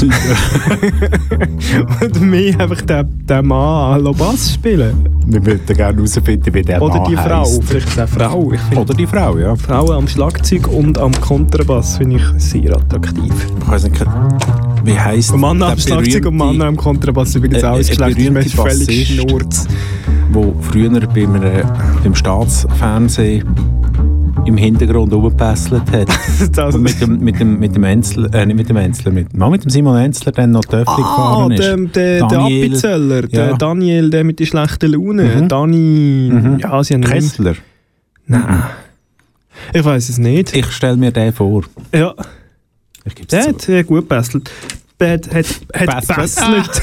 [2.03, 5.09] und mehr einfach den, den Mann an Bass spielen.
[5.27, 7.41] Wir würden gerne herausfinden, wie der Oder Mann die Frau.
[7.43, 7.65] heisst.
[7.65, 8.53] Vielleicht ist eine Frau.
[8.77, 9.57] Oder die Frau, ja.
[9.57, 13.33] Frauen am Schlagzeug und am Kontrabass finde ich sehr attraktiv.
[13.61, 14.05] Ich weiss nicht,
[14.85, 17.63] wie heisst Und Mann am Schlagzeug und Mann am Kontrabass übrigens Äh.
[17.63, 19.67] Das äh, Geschlecht ist mir berühmte völlig schnurz.
[20.33, 21.65] wo früher beim, äh,
[22.03, 23.45] beim Staatsfernsehen
[24.47, 26.09] im Hintergrund rumgepesselt hat.
[26.75, 29.51] Und mit dem, mit dem, mit dem Enzler, äh, nicht mit dem Enzler, mit, mal
[29.51, 31.63] mit dem Simon Enzler dann noch Töffel Ah, gefahren ist.
[31.63, 33.57] der, der, der Daniel- Appenzeller, der Ja.
[33.57, 35.25] Daniel, der mit der schlechten Laune.
[35.25, 35.49] Mhm.
[35.49, 36.31] Dani.
[36.33, 36.59] Mhm.
[36.61, 37.55] Ja, sie haben Kessler.
[38.27, 38.63] Nein.
[39.73, 40.55] Ich weiß es nicht.
[40.55, 41.65] Ich stelle mir den vor.
[41.93, 42.15] Ja.
[43.05, 43.49] Ich geb's Der zu.
[43.49, 44.51] hat äh, gut gebesselt.
[45.01, 46.83] Der hat, hat, gebesselt.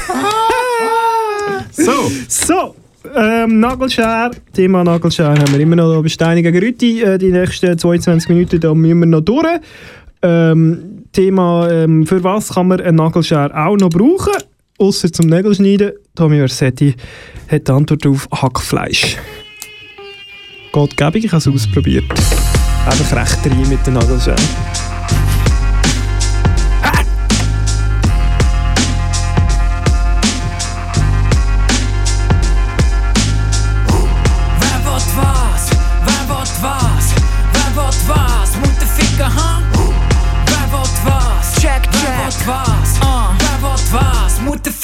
[1.72, 1.92] so.
[2.28, 2.73] So.
[3.14, 6.56] Ähm, Nagelschere, Thema Nagelschere haben wir immer noch bei Steine gegen.
[6.56, 9.46] Äh, die nächsten 22 Minuten da müssen wir noch durch.
[10.22, 14.32] Ähm, Thema, ähm, für was kann man eine Nagelschere auch noch brauchen?
[14.78, 15.92] Außer zum Nägelschneiden.
[16.14, 16.94] Tommy Versetti
[17.48, 19.16] hat die Antwort auf Hackfleisch.
[20.72, 22.04] Geht gäbig, ich habe es ausprobiert.
[22.86, 24.36] Einfach recht rein mit der Nagelschere.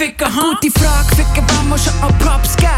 [0.01, 0.55] Mutterficker, ha?
[0.61, 2.71] Gute Frage, ficken, wenn man schon an Props geben.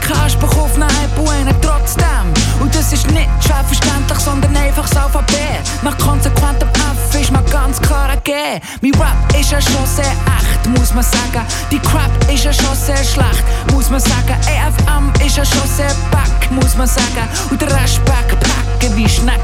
[0.00, 2.32] Keinen Anspruch auf eine Buene trotzdem.
[2.60, 5.60] Und das ist nicht selbstverständlich, sondern einfach das Alphabet.
[5.82, 8.60] Nach konsequentem F ist mal ganz klar ein.
[8.80, 11.46] Mein Rap ist ja schon sehr echt, muss man sagen.
[11.70, 14.36] Die Crap ist sehr schlecht, muss man sagen.
[14.46, 17.28] EFM ist sehr back, muss man sagen.
[17.50, 19.38] Und der Rest backpacken wie Schnecken.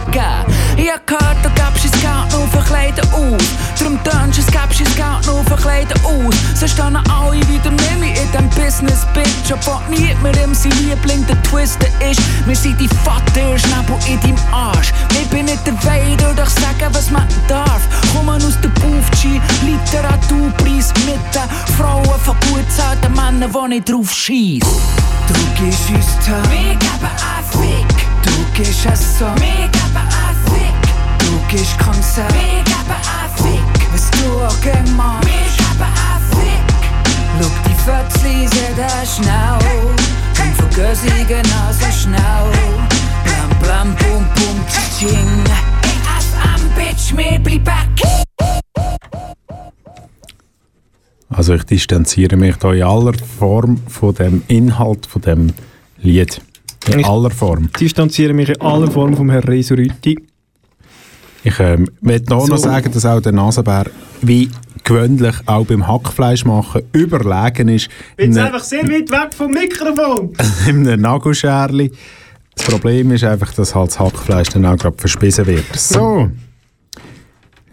[0.76, 3.42] Ich hab gehört, du gibst das Geld nur für Kleider aus.
[3.78, 6.34] Darum tönst es gibst das Geld nur für Kleider aus.
[6.58, 9.52] So stehen alle wieder nicht mehr in dem Business, Bitch.
[9.52, 12.20] Obwohl niemand im sein Liebling der Twister ist.
[12.46, 14.92] Wir sind die Vater, Schnabel in deinem Arsch.
[15.10, 17.82] Ich bin nicht der Vader, doch sagen, was man darf.
[18.12, 20.92] Kommen aus der Buffschi, Literaturpreis
[21.34, 24.62] den Frauen von gut zahlten Männern, die nicht drauf schieß.
[25.26, 26.50] Du gehst uns Tag.
[26.50, 28.06] Wir geben einen Fick.
[28.22, 29.26] Du gehst es so.
[29.36, 30.82] Wir geben einen Fick.
[31.18, 32.32] Du gehst Konzert.
[32.32, 33.92] Wir geben einen Fick.
[33.92, 35.26] Was du auch machst.
[35.26, 36.74] Wir geben einen Fick.
[37.40, 39.94] Schau die Fötzli sehr schnell.
[40.42, 42.50] Und vergiss sie genauso schnell.
[43.24, 45.44] Blam blam bum bum tsching.
[45.82, 47.94] EFM Bitch, wir bleiben
[51.36, 55.52] Also ich distanziere mich da in aller Form von dem Inhalt von dem
[55.98, 56.40] Lied.
[56.92, 57.70] In Ich- aller Form.
[57.80, 60.16] distanziere mich in aller Form vom Herrn Resurüti.
[61.42, 62.64] Ich ähm, möchte auch noch So.
[62.64, 63.86] sagen, dass auch der Nasenbär
[64.22, 64.48] wie
[64.84, 69.34] gewöhnlich auch beim Hackfleisch machen überlegen ist Bin in jetzt einem- einfach sehr weit weg
[69.36, 70.32] vom Mikrofon.
[70.68, 71.90] in einem Nagelscherli.
[72.56, 75.64] Das Problem ist einfach, dass halt das Hackfleisch dann auch gerade verspissen wird.
[75.74, 76.30] So.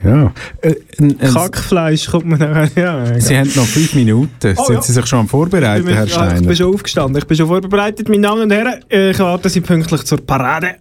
[0.03, 0.31] Ja.
[0.61, 2.69] Äh, ein- ein- Kackfleisch kommt man nachher.
[2.75, 4.55] Ja, Sie haben noch fünf Minuten.
[4.57, 4.81] Oh, Sind ja.
[4.81, 6.47] Sie sich schon am Vorbereiten, ich, Herr bin, ja, ich Steiner?
[6.47, 7.17] bin schon aufgestanden.
[7.17, 8.75] Ich bin schon vorbereitet, meine Damen und Herren.
[8.89, 10.75] Äh, Ich warte Sie pünktlich zur Parade.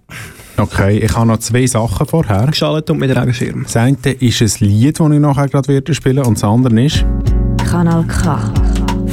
[0.56, 2.46] Okay, ich habe noch zwei Sachen vorher.
[2.46, 3.62] Geschaltet und mit Regenschirm.
[3.64, 7.04] Das eine ist ein Lied, das ich nachher gerade werde spielen und das andere ist...
[7.70, 8.52] Kanal K.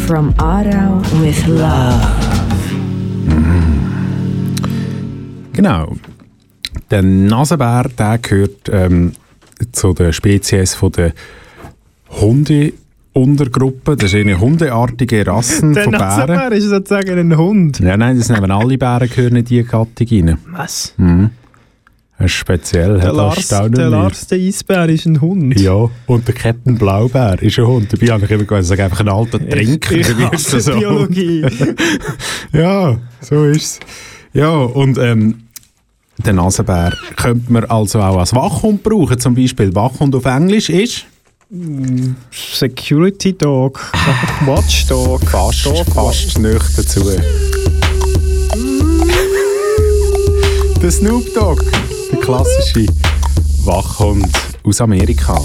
[0.08, 2.08] From Aarau with Love.
[5.54, 5.94] Genau.
[6.90, 9.14] Der Nasenbär, der gehört ähm,
[9.72, 11.14] zu der Spezies von der
[12.10, 13.96] Hunde-Untergruppe.
[13.96, 16.08] Das ist eine hundeartige Rassen Der von Bären.
[16.08, 17.80] Nasenbär ist sozusagen ein Hund.
[17.80, 20.38] Ja, nein, das nehmen alle Bären gehören in diese Gattung rein.
[20.52, 20.94] Was?
[20.98, 21.30] Mhm.
[22.18, 23.00] Das ist speziell.
[23.00, 23.70] Der Lars, der.
[23.70, 25.60] Lars, der Eisbär, ist ein Hund.
[25.60, 27.94] Ja, und der Captain Blaubär ist ein Hund.
[27.94, 29.96] Dabei habe ich immer gesagt, sag einfach ein alter Trinker.
[29.96, 30.72] Ich, ich hasse so?
[30.74, 31.46] Biologie.
[32.54, 33.80] Ja, so ist es.
[34.34, 35.44] Ja, und ähm,
[36.26, 39.20] den Nasenbär könnte man also auch als Wachhund brauchen.
[39.20, 41.06] Zum Beispiel Wachhund auf Englisch ist...
[42.32, 43.80] Security Dog.
[44.46, 45.22] Watchdog.
[45.30, 47.10] Fast, Dog fast nicht dazu.
[50.82, 51.64] Der Snoop Dogg,
[52.12, 52.86] der klassische
[53.64, 54.28] Wachhund
[54.64, 55.42] aus Amerika.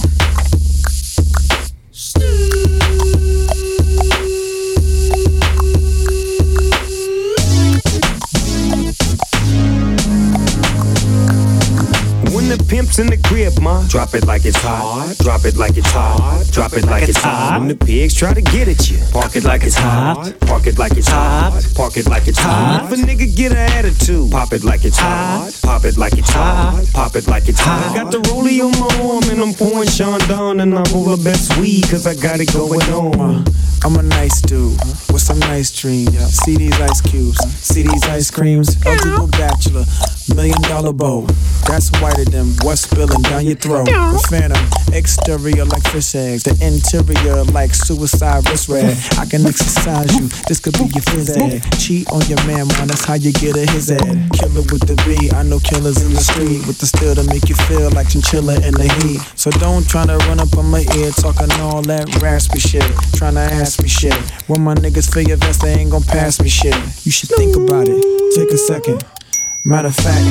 [12.99, 13.87] When the pimp pimp's in the crib, ma.
[13.89, 15.15] Drop it like it's hot.
[15.19, 16.45] Drop it like it's hot.
[16.53, 17.59] Drop it like it's hot.
[17.59, 20.35] When the pigs try to get at you, park it like it's hot.
[20.41, 21.63] Park it like it's hot.
[21.75, 22.91] Park it like it's hot.
[22.93, 25.53] If a nigga get an attitude, pop it like it's hot.
[25.63, 26.85] Pop it like it's hot.
[26.93, 27.95] Pop it like it's hot.
[27.95, 31.23] Got the rollie on my arm and I'm pouring Sean Don and I'm all the
[31.23, 33.45] best weed cause I got it going on.
[33.85, 34.79] I'm a nice dude
[35.11, 36.17] with some nice dreams.
[36.45, 38.77] See these ice cubes, see these ice creams.
[38.87, 39.85] Eligible bachelor,
[40.35, 41.27] million dollar bow.
[41.67, 43.87] That's whiter than what's spilling down your throat.
[43.87, 44.63] The phantom,
[44.93, 48.97] exterior like fish eggs, the interior like suicide wrist rag.
[49.19, 51.63] I can exercise you, this could be your phys ed.
[51.79, 54.31] Cheat on your man, man, that's how you get a his ed.
[54.35, 57.49] Killer with the B, I know killers in the street with the steel to make
[57.49, 59.21] you feel like chinchilla in the heat.
[59.39, 63.35] So don't try to run up on my ear talking all that raspy shit, trying
[63.35, 64.15] to ask me shit.
[64.49, 66.75] When my niggas feel your vest, they ain't gon' pass me shit.
[67.05, 68.01] You should think about it,
[68.35, 69.05] take a second.
[69.65, 70.25] Matter of fact,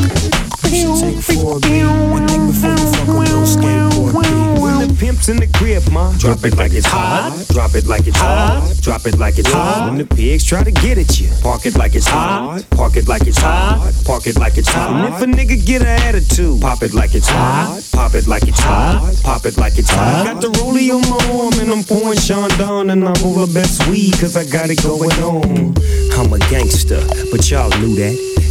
[0.68, 4.62] you should take 4B and think before you fuck a little skateboard B.
[4.62, 6.12] When the pimp's in the crib, ma.
[6.18, 7.46] Drop it like it's hot.
[7.48, 8.76] Drop it like it's hot.
[8.82, 9.88] Drop it like it's hot.
[9.88, 12.66] When the pigs try to get at you, park it like it's hot.
[12.72, 13.94] Park it like it's hot.
[14.04, 14.92] Park it like it's hot.
[14.92, 17.82] And if a nigga get an attitude, pop it like it's hot.
[17.94, 19.16] Pop it like it's hot.
[19.24, 20.26] Pop it like it's hot.
[20.26, 23.54] Got the rollie on my arm and I'm pouring Sean Don and I'm all the
[23.54, 25.74] best weed cause I got it going on.
[26.20, 27.02] I'm a gangster,
[27.32, 28.51] but y'all knew that.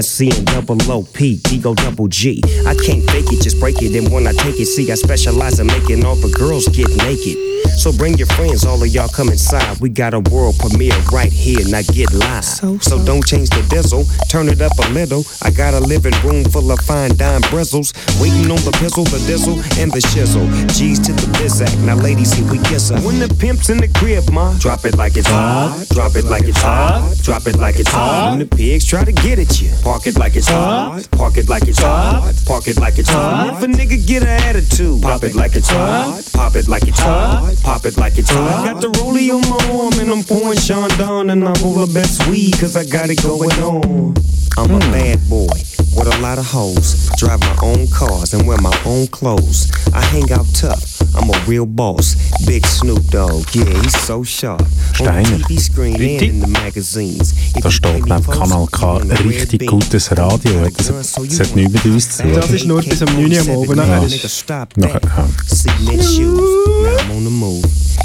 [0.00, 2.40] SC and double OP, Ego double G.
[2.66, 3.94] I can't fake it, just break it.
[3.96, 7.36] And when I take it, see, I specialize in making all the girls get naked.
[7.76, 9.80] So bring your friends, all of y'all come inside.
[9.80, 12.44] We got a world premiere right here, now get live.
[12.44, 15.24] So, so don't change the diesel, turn it up a little.
[15.42, 17.92] I got a living room full of fine dime bristles.
[18.20, 20.46] Waiting on the pistol, the dizzle, and the shizzle.
[20.76, 23.00] G's to the bizac, now ladies, here we kiss her.
[23.00, 25.86] When the pimp's in the crib, ma, drop it like it's hot.
[25.90, 27.16] Drop it like it's hot.
[27.22, 28.30] Drop it like it's hot.
[28.30, 31.06] When the pigs try to get at you, park it like it's hot.
[31.10, 32.32] Park it like it's hot.
[32.46, 33.54] Park it like it's hot.
[33.54, 36.22] If a nigga get an attitude, pop it like it's hot.
[36.32, 37.54] Pop it like it's hot.
[37.62, 38.64] Pop it like it's hot.
[38.64, 41.92] Got the rollie on my arm and I'm pouring Sean Don and I'm all the
[41.92, 44.14] best weed cause I got it going on.
[44.58, 44.92] I'm a hmm.
[44.92, 45.48] bad boy
[45.96, 47.08] with a lot of hoes.
[47.16, 49.70] Drive my own cars and wear my own clothes.
[49.94, 51.00] I hang out tough.
[51.14, 52.16] I'm a real boss.
[52.46, 54.60] Big Snoop Dogg, yeah, he's so sharp.
[54.60, 55.38] On the Steiner.
[55.38, 56.28] TV screen and Richtig.
[56.28, 57.34] in the magazines.
[57.60, 60.66] Da steht neben Kanal K richtig gutes Radio.
[60.76, 62.32] Das, das hat nichts mit uns zu tun.
[62.34, 63.76] Das ist nur bis am 9 Uhr am Abend.
[63.76, 65.28] Nachher ist Nachher, ja.
[65.46, 66.40] Cement shoes.
[66.82, 67.64] Now I'm on the move.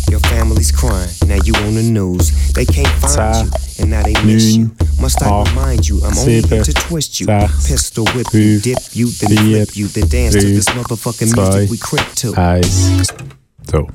[0.10, 1.10] Your family's crying.
[1.28, 2.32] Now you on the news.
[2.54, 3.52] They can't find you.
[3.80, 4.72] And now they miss you.
[5.00, 6.02] Must I remind you?
[6.04, 7.28] I'm only here to twist you.
[7.66, 11.78] Pistol whip you, dip you, then flip you, then dance to this motherfucking music we
[11.78, 12.34] crip to.
[12.36, 13.14] Eins.
[13.70, 13.88] So.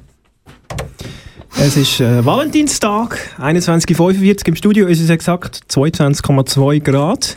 [1.59, 4.47] Es ist äh, Valentinstag, 21.45 Uhr.
[4.47, 7.37] Im Studio ist es exakt 22,2 Grad.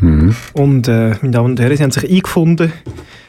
[0.00, 0.34] Mhm.
[0.52, 2.72] Und äh, meine Damen und Herren, sie haben sich eingefunden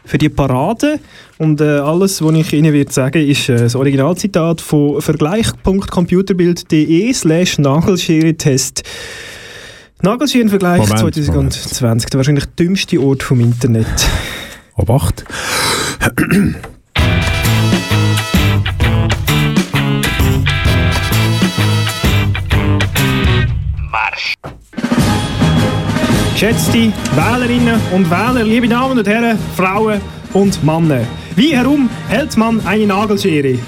[0.05, 0.99] für die Parade.
[1.37, 7.59] Und äh, alles, was ich Ihnen wird sagen, ist äh, das Originalzitat von vergleich.computerbild.de slash
[7.59, 8.83] Nagelschere-Test.
[10.01, 14.07] Nagelscherenvergleich Moment, 2020, der wahrscheinlich dümmste Ort vom Internet.
[14.75, 15.25] Obacht.
[26.39, 29.99] Geschätzte Wählerinnen und Wähler, liebe Damen und Herren, Frauen
[30.31, 31.01] und Männer.
[31.35, 33.59] Wie herum hält man eine Nagelschere?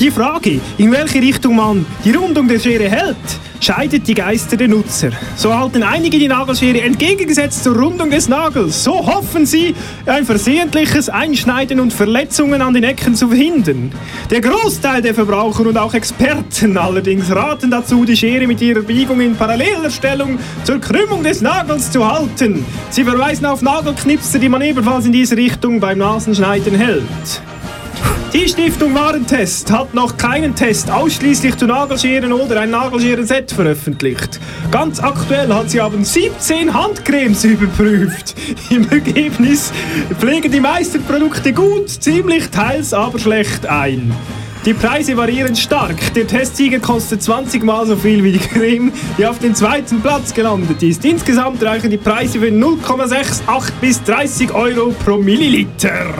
[0.00, 3.16] Die Frage, in welche Richtung man die Rundung der Schere hält,
[3.60, 5.10] scheidet die Geister der Nutzer.
[5.34, 8.84] So halten einige die Nagelschere entgegengesetzt zur Rundung des Nagels.
[8.84, 9.74] So hoffen sie,
[10.06, 13.90] ein versehentliches Einschneiden und Verletzungen an den Ecken zu verhindern.
[14.30, 19.20] Der Großteil der Verbraucher und auch Experten allerdings raten dazu, die Schere mit ihrer Biegung
[19.20, 22.64] in paralleler Stellung zur Krümmung des Nagels zu halten.
[22.90, 27.42] Sie verweisen auf Nagelknipser, die man ebenfalls in diese Richtung beim Nasenschneiden hält.
[28.32, 34.38] Die Stiftung Warentest hat noch keinen Test ausschließlich zu Nagelscheren oder ein Nagelscheren-Set veröffentlicht.
[34.70, 38.34] Ganz aktuell hat sie aber 17 Handcremes überprüft.
[38.70, 39.72] Im Ergebnis
[40.18, 44.14] pflegen die meisten Produkte gut, ziemlich teils aber schlecht ein.
[44.66, 46.12] Die Preise variieren stark.
[46.14, 50.34] Der Testsieger kostet 20 Mal so viel wie die Creme, die auf den zweiten Platz
[50.34, 51.04] gelandet ist.
[51.04, 56.14] Insgesamt reichen die Preise für 0,68 bis 30 Euro pro Milliliter.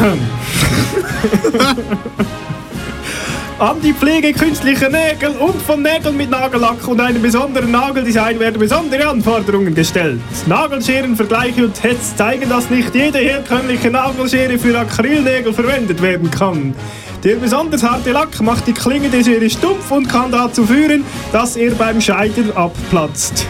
[3.58, 8.58] An die Pflege künstlicher Nägel und von Nägeln mit Nagellack und einem besonderen Nageldesign werden
[8.58, 10.22] besondere Anforderungen gestellt.
[10.46, 16.74] Nagelscherenvergleiche und Tests zeigen, dass nicht jede herkömmliche Nagelschere für Acrylnägel verwendet werden kann.
[17.22, 21.56] Der besonders harte Lack macht die Klinge der Schere stumpf und kann dazu führen, dass
[21.56, 23.44] er beim Scheiden abplatzt.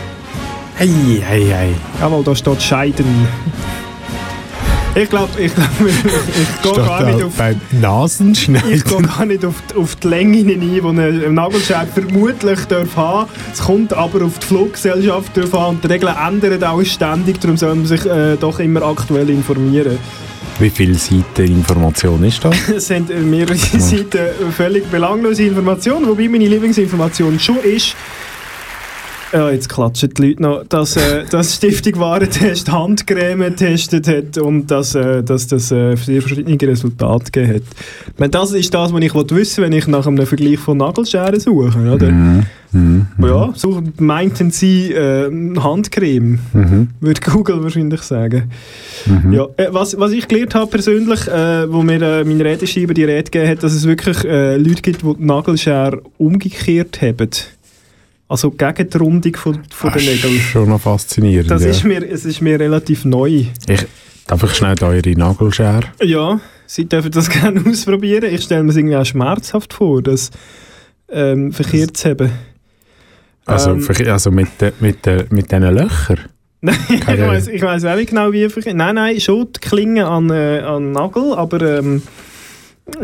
[0.76, 0.88] Hei,
[1.28, 1.68] hei, hei.
[2.00, 3.28] Jawohl, da steht Scheiden.
[4.94, 7.32] Ich glaube, ich, glaub, ich, gehe gar nicht auf...
[7.80, 8.72] Nasenschneiden.
[8.72, 10.60] Ich gehe gar nicht auf die, auf die Länge hinein,
[10.96, 15.84] die ein Nagelschere vermutlich darf haben Es kommt aber auf die Fluggesellschaft drauf an und
[15.84, 19.96] die Regeln ändern auch ständig, darum soll man sich äh, doch immer aktuell informieren.
[20.58, 22.50] Wie viele Seiten Information ist da?
[22.76, 27.94] Es sind mehrere Seiten völlig belanglose Informationen, wobei meine Lieblingsinformation schon ist,
[29.32, 34.70] ja, jetzt klatschen die Leute noch, dass, äh, dass Stiftung Warentest Handcreme getestet hat und
[34.70, 37.62] dass, äh, dass das äh, sehr verschiedene Resultate gegeben hat.
[38.12, 40.78] Ich meine, das ist das, was ich wissen will, wenn ich nach einem Vergleich von
[40.78, 42.10] Nagelscheren suche, oder?
[42.10, 42.46] Mhm.
[42.72, 43.06] Mhm.
[43.20, 45.28] Ja, so meinten sie äh,
[45.58, 46.88] Handcreme, Mhm.
[47.00, 48.50] würde Google wahrscheinlich sagen.
[49.06, 49.32] Mhm.
[49.32, 53.04] Ja, äh, was, was ich gelernt habe persönlich, äh, wo mir äh, mein Redeschreiber die
[53.04, 57.28] Rede gegeben hat, dass es wirklich äh, Leute gibt, die die Nagelschere umgekehrt haben.
[58.30, 60.40] Also gegen die Rundung von, von den Das ist Nägeln.
[60.40, 61.50] schon noch faszinierend.
[61.50, 61.70] Das ja.
[61.70, 63.46] ist mir, es ist mir relativ neu.
[63.66, 63.86] ich,
[64.28, 65.80] darf ich schnell eure Nagelschere?
[66.00, 68.32] Ja, Sie dürfen das gerne ausprobieren.
[68.32, 70.30] Ich stelle mir es irgendwie auch schmerzhaft vor, das
[71.08, 72.30] ähm, verkehrt zu haben.
[73.46, 74.48] Also, Ähm, also mit,
[74.80, 76.20] mit, de, mit diesen Löchern?
[76.60, 78.76] Nein, ich weiß ich weiss auch nicht genau, wie verkehrt.
[78.76, 82.02] Nein, nein, schon die Klinge an, äh, an Nagel, aber ähm,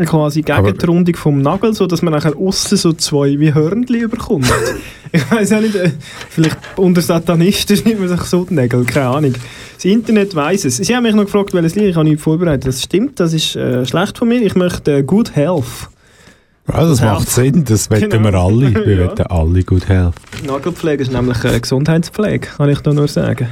[0.05, 3.53] quasi gegen Aber- die Rundung vom Nagel, so dass man nachher aussen so zwei wie
[3.53, 4.51] Hörnchen überkommt.
[5.11, 5.91] ich weiß auch nicht, äh,
[6.29, 9.33] vielleicht unter Satanisten nimmt man sich so die Nägel, keine Ahnung.
[9.75, 10.77] Das Internet weiss es.
[10.77, 12.67] Sie haben mich noch gefragt, welches Lied ich habe nicht vorbereitet.
[12.67, 14.41] Das stimmt, das ist äh, schlecht von mir.
[14.41, 15.65] Ich möchte äh, Good Health.
[16.67, 18.23] Ja, das macht Sinn, das Genau.
[18.23, 18.73] wir alle.
[18.85, 19.03] Wir Ja.
[19.11, 20.13] wetten alle gut helfen.
[20.45, 23.47] Nagelpflege ist nämlich äh, Gesundheitspflege, kann ich da nur sagen.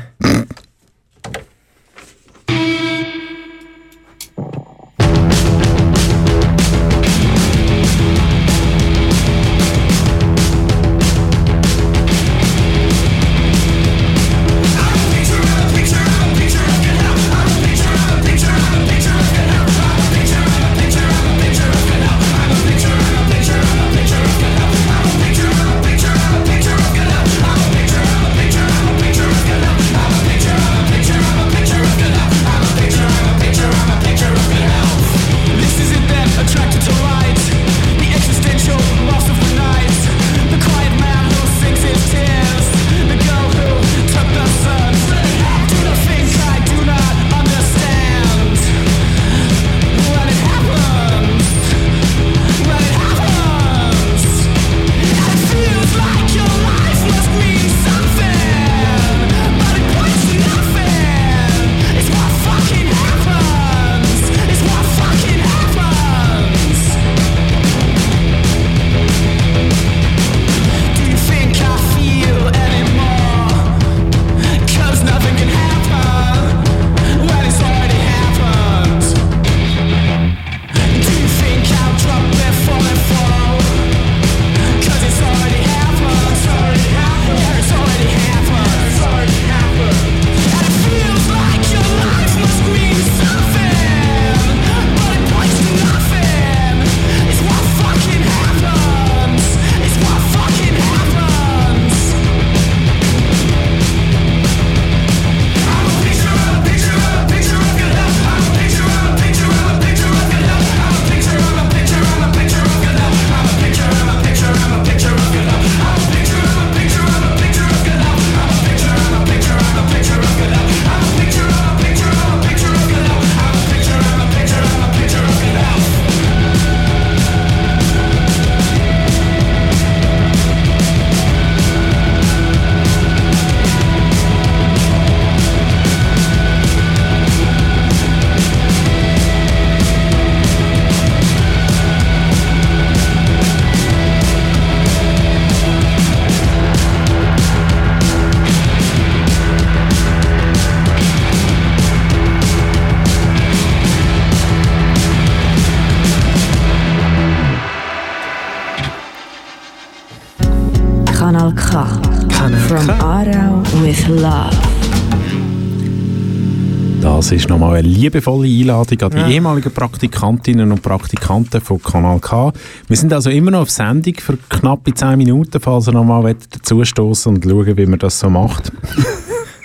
[167.26, 169.28] Das ist nochmal eine liebevolle Einladung an die Ja.
[169.28, 172.54] ehemaligen Praktikantinnen und Praktikanten von Kanal K.
[172.88, 177.34] Wir sind also immer noch auf Sendung für knappe 10 Minuten, falls ihr nochmal dazustoßen
[177.34, 178.72] und schauen, wie man das so macht.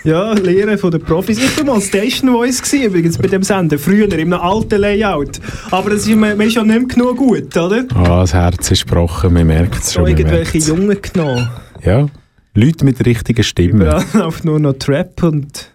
[0.04, 1.36] Ja, Lehre von den Profis.
[1.36, 5.38] Ich war mal Station Voice gewesen, übrigens bei dem Sender, früher, einem alten Layout.
[5.70, 7.84] Aber das ist, man, ist ja nicht mehr genug gut, oder?
[7.94, 10.06] Ah, das Herz ist gebrochen, man merkt es schon.
[10.06, 10.68] irgendwelche merkt's.
[10.68, 11.50] Jungen genommen.
[11.84, 12.06] Ja,
[12.54, 13.82] Leute mit richtigen Stimmen.
[13.82, 15.70] Überall läuft nur noch Trap und...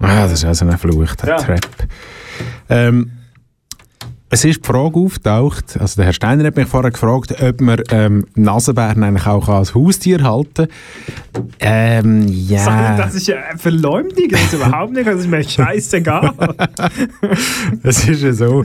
[0.00, 1.36] Ah, das ist also ein Fluch, der Ja.
[1.36, 1.60] Trap.
[2.68, 3.10] Ähm,
[4.32, 7.82] es ist die Frage aufgetaucht, also der Herr Steiner hat mich vorher gefragt, ob man
[7.90, 11.48] ähm, Nasenbären eigentlich auch als Haustier halten kann.
[11.58, 12.60] Ähm, ja.
[12.64, 16.32] Sag, Das ist ja eine Verleumdung, das ist überhaupt nicht, das ist mir scheißegal.
[17.82, 18.64] Es ist ja so,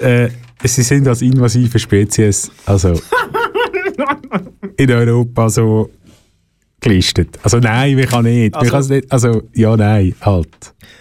[0.00, 0.28] äh,
[0.62, 2.92] sie sind als invasive Spezies, also
[4.76, 5.90] in Europa so
[6.80, 7.38] gelistet.
[7.42, 8.54] Also nein, wir kann nicht.
[8.54, 9.10] Also- wir kann's nicht.
[9.12, 10.48] Also ja, nein, halt.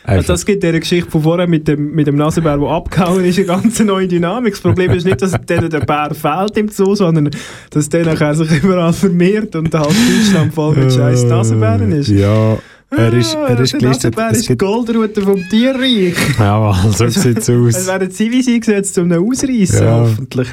[0.03, 3.37] Also das gibt der Geschichte von vorher mit dem, mit dem Nasenbär, der abgehauen ist,
[3.39, 4.53] eine ganz neue Dynamik.
[4.53, 7.29] Das Problem ist nicht, dass denen der Bär fehlt im Zoo, sondern
[7.71, 12.09] dass der nachher sich überall vermehrt und halt Deutschland voll mit scheiß Nasenbären ist.
[12.09, 12.57] Äh, Ja,
[12.89, 14.15] er ist, Ah, er ist der gelistet.
[14.15, 16.15] Nasenbär Es ist gibt, Goldrute vom Tierreich.
[16.39, 17.87] ja, so sieht es Es aus.
[17.87, 19.99] werden Zivis eingesetzt, um ihn ausreißen, Ja.
[19.99, 20.47] hoffentlich.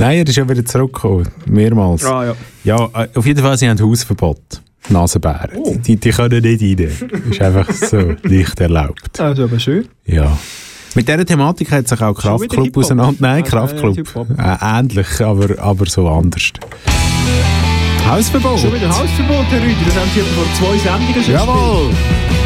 [0.00, 1.28] Nein, er ist ja wieder zurückgekommen.
[1.46, 2.04] Mehrmals.
[2.04, 2.34] Ah, ja.
[2.64, 4.62] Ja, äh, auf jeden Fall, sie haben Hausverbot.
[4.88, 5.50] Nasenbären.
[5.56, 5.74] Oh.
[5.84, 7.10] Die, die können nicht rein.
[7.30, 7.96] ist einfach so
[8.28, 9.20] nicht erlaubt.
[9.20, 9.86] Also aber schön.
[10.04, 10.36] Ja.
[10.94, 13.16] Mit dieser Thematik hat sich auch Kraftclub auseinander...
[13.20, 13.98] Nein, Ah, Kraftclub.
[14.38, 16.52] Äh, ähnlich, aber, aber so anders.
[18.08, 18.60] Hausverbot.
[18.60, 19.74] Schon wieder Hausverbot, Herr Rüdi.
[19.84, 21.90] Das haben Sie vor zwei Sendungen schon Jawohl.
[21.90, 22.45] Wir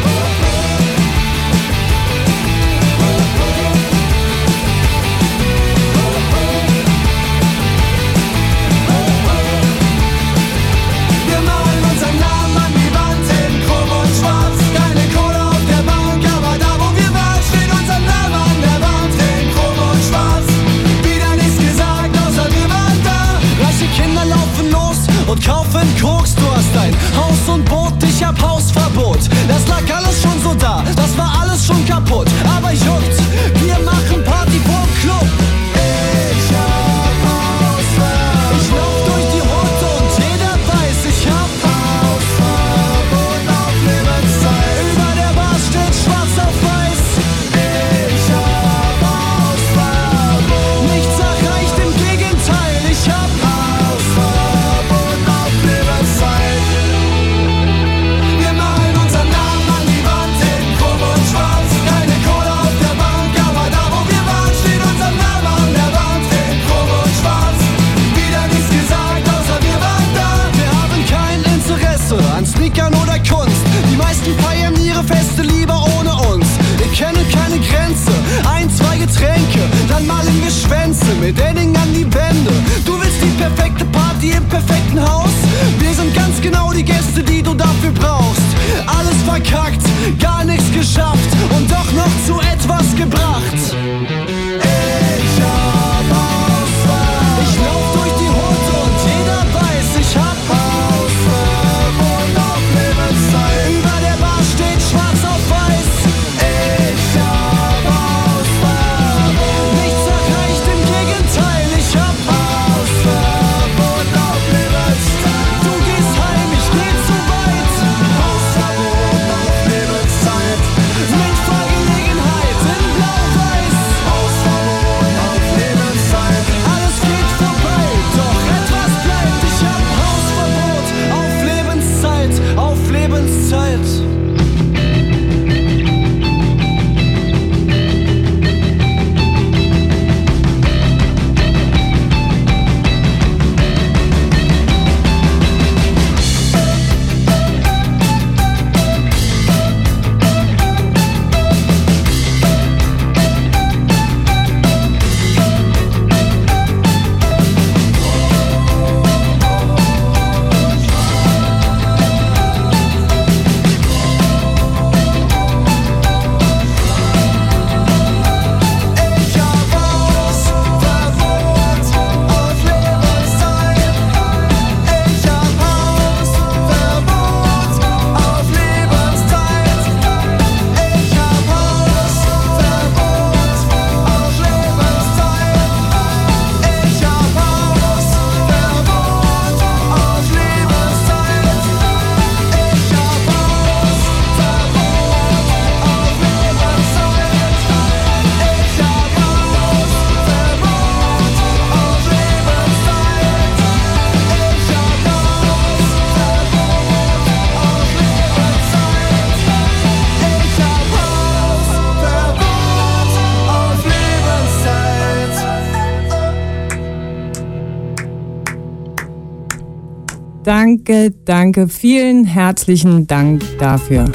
[220.91, 224.11] Danke, danke, vielen herzlichen Dank dafür.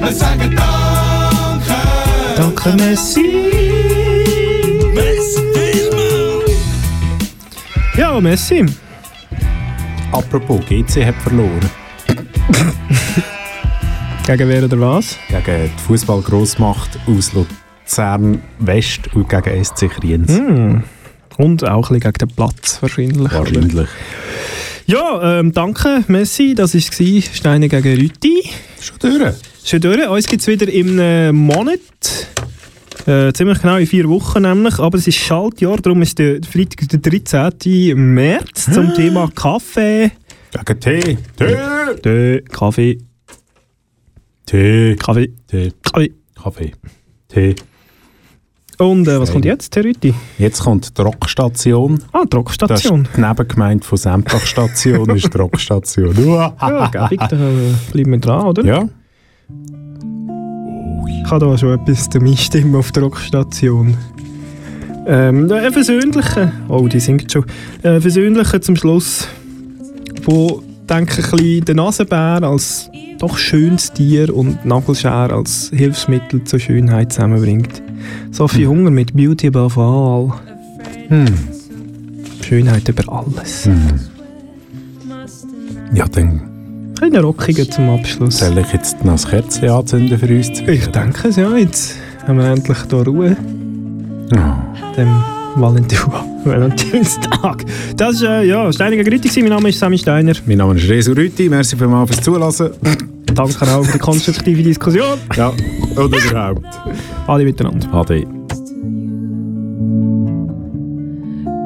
[0.00, 1.74] Wir sagen Danke.
[2.36, 3.22] Danke, Messi.
[4.92, 5.40] Messi,
[7.96, 8.66] Ja, Messi.
[10.12, 11.70] Apropos, GC hat verloren.
[14.26, 15.16] Gegen wer oder was?
[15.30, 20.36] Gegen die Fußball-Grossmacht aus Luzern West und gegen SC Kriens.
[20.36, 20.82] Hm.
[21.38, 23.32] Und auch ein bisschen gegen den Platz wahrscheinlich.
[23.32, 23.88] Wahrscheinlich.
[24.90, 26.54] Ja, ähm, danke, Messi.
[26.54, 28.42] Das war Steine gegen Rüti.
[28.80, 29.34] Schon durch.
[29.62, 30.08] Schon durch.
[30.08, 31.78] Uns gibt es wieder im Monat.
[33.06, 34.78] Äh, ziemlich genau in vier Wochen nämlich.
[34.78, 37.94] Aber es ist Schaltjahr, darum ist der Freitag der 13.
[38.14, 40.10] März zum Thema Kaffee.
[40.52, 41.18] Gegen Tee.
[41.36, 41.56] Tee.
[42.02, 42.40] Tee.
[42.50, 42.98] Kaffee.
[44.46, 44.96] Tee.
[44.96, 45.34] Kaffee.
[45.48, 45.72] Tee.
[45.82, 46.14] Kaffee.
[46.34, 46.72] Kaffee.
[47.28, 47.54] Tee.
[48.78, 50.14] Und äh, was kommt jetzt, Herr Rüti?
[50.38, 52.00] Jetzt kommt die Rockstation.
[52.12, 53.02] Ah, die Rockstation.
[53.02, 56.14] Das ist die Nebengemeinde von Sempach-Station, ist die Rockstation.
[56.28, 58.64] Ja, gäbig, da äh, bleiben wir dran, oder?
[58.64, 58.88] Ja.
[61.24, 63.96] Ich habe da schon etwas zum Einstimmen auf der Rockstation.
[65.06, 67.46] Ähm, ein versöhnlicher, oh, die singt schon,
[67.82, 69.26] ein versöhnlicher zum Schluss,
[70.22, 76.44] wo, denke ich, ein bisschen den Nasenbär als doch schönes Tier und Nagelschere als Hilfsmittel
[76.44, 77.82] zur Schönheit zusammenbringt.
[78.30, 80.32] Sophie Hunger mit Beauty above all.
[81.08, 81.26] Hm.
[82.42, 83.66] Schönheit über alles.
[83.66, 84.00] Hm.
[85.94, 86.40] Ja, dann
[87.00, 88.38] Ein rockiger zum Abschluss.
[88.38, 90.48] soll ich jetzt noch ein Kerzchen anzünden für uns.
[90.60, 91.96] Ich denke es ja, jetzt
[92.26, 93.36] haben wir endlich hier Ruhe.
[94.34, 94.74] Ja.
[94.96, 95.08] Dem
[96.44, 97.64] Valentinstag.
[97.96, 99.28] Das ist äh, ja, Steiniger Grütti.
[99.42, 100.32] Mein Name ist Sammy Steiner.
[100.46, 101.48] Mein Name ist Resu Rütti.
[101.48, 102.70] Merci vielmals fürs Zulassen.
[103.34, 105.18] Danke auch für die konstruktive Diskussion.
[105.36, 105.52] Ja,
[105.96, 106.64] und überhaupt.
[107.26, 107.92] Alle miteinander.
[107.92, 108.26] Ade.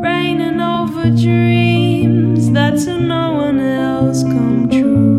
[0.02, 5.12] Raining over dreams that to no one else come true.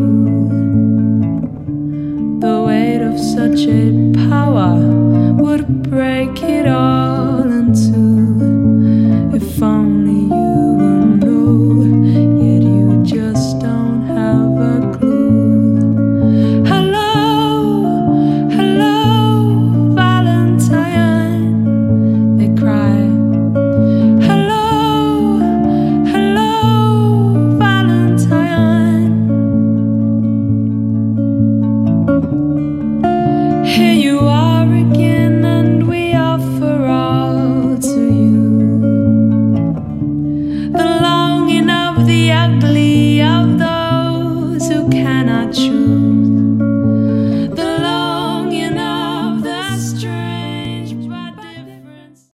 [2.40, 4.76] The weight of such a power
[5.34, 8.33] would break it all in two.
[9.58, 10.03] 放